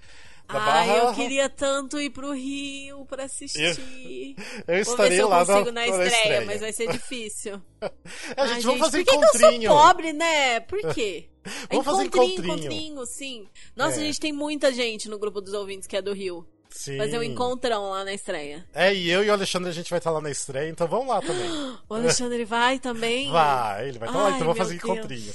[0.48, 1.08] Da Ai, Barra...
[1.08, 4.36] eu queria tanto ir pro Rio pra assistir.
[4.68, 7.60] Eu, eu estarei eu consigo na, na, estreia, estreia, mas vai ser difícil.
[7.82, 7.90] é,
[8.36, 9.18] Ai, gente, vamos fazer por que.
[9.18, 10.60] Que eu sou pobre, né?
[10.60, 11.28] Por quê?
[11.68, 12.44] vamos fazer encontrinho.
[12.44, 13.48] Encontrinho, sim.
[13.74, 14.02] Nossa, é.
[14.02, 16.46] a gente tem muita gente no grupo dos ouvintes que é do Rio.
[16.70, 16.98] Sim.
[16.98, 18.64] Fazer um encontrão lá na estreia.
[18.74, 21.08] É, e eu e o Alexandre a gente vai estar lá na estreia, então vamos
[21.08, 21.50] lá também.
[21.88, 23.30] o Alexandre vai também?
[23.32, 24.84] Vai, ele vai estar lá, então vamos fazer Deus.
[24.84, 25.34] encontrinho.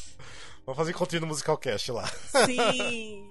[0.66, 2.08] Vamos fazer encontrinho no Musical Cast lá.
[2.46, 3.28] Sim.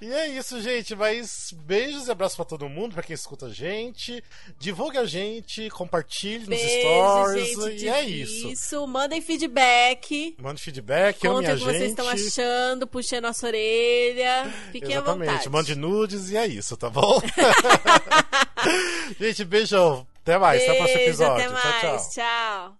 [0.00, 0.94] E é isso, gente.
[0.94, 4.22] Mas beijos e abraços pra todo mundo, pra quem escuta a gente.
[4.58, 7.70] Divulgue a gente, compartilhe Beijo, nos stories.
[7.72, 8.48] Gente, e é isso.
[8.48, 10.36] Isso, mandem feedback.
[10.38, 11.64] Mande feedback, Contem ame o que gente.
[11.64, 14.52] vocês estão achando, puxem a nossa orelha.
[14.70, 15.28] Fiquem Exatamente.
[15.28, 15.50] à vontade.
[15.50, 17.20] Mande nudes e é isso, tá bom?
[19.18, 20.06] gente, beijão.
[20.22, 21.44] Até mais, Beijo, até o próximo episódio.
[21.44, 21.62] Até mais.
[21.62, 22.10] Tchau, tchau.
[22.10, 22.79] tchau.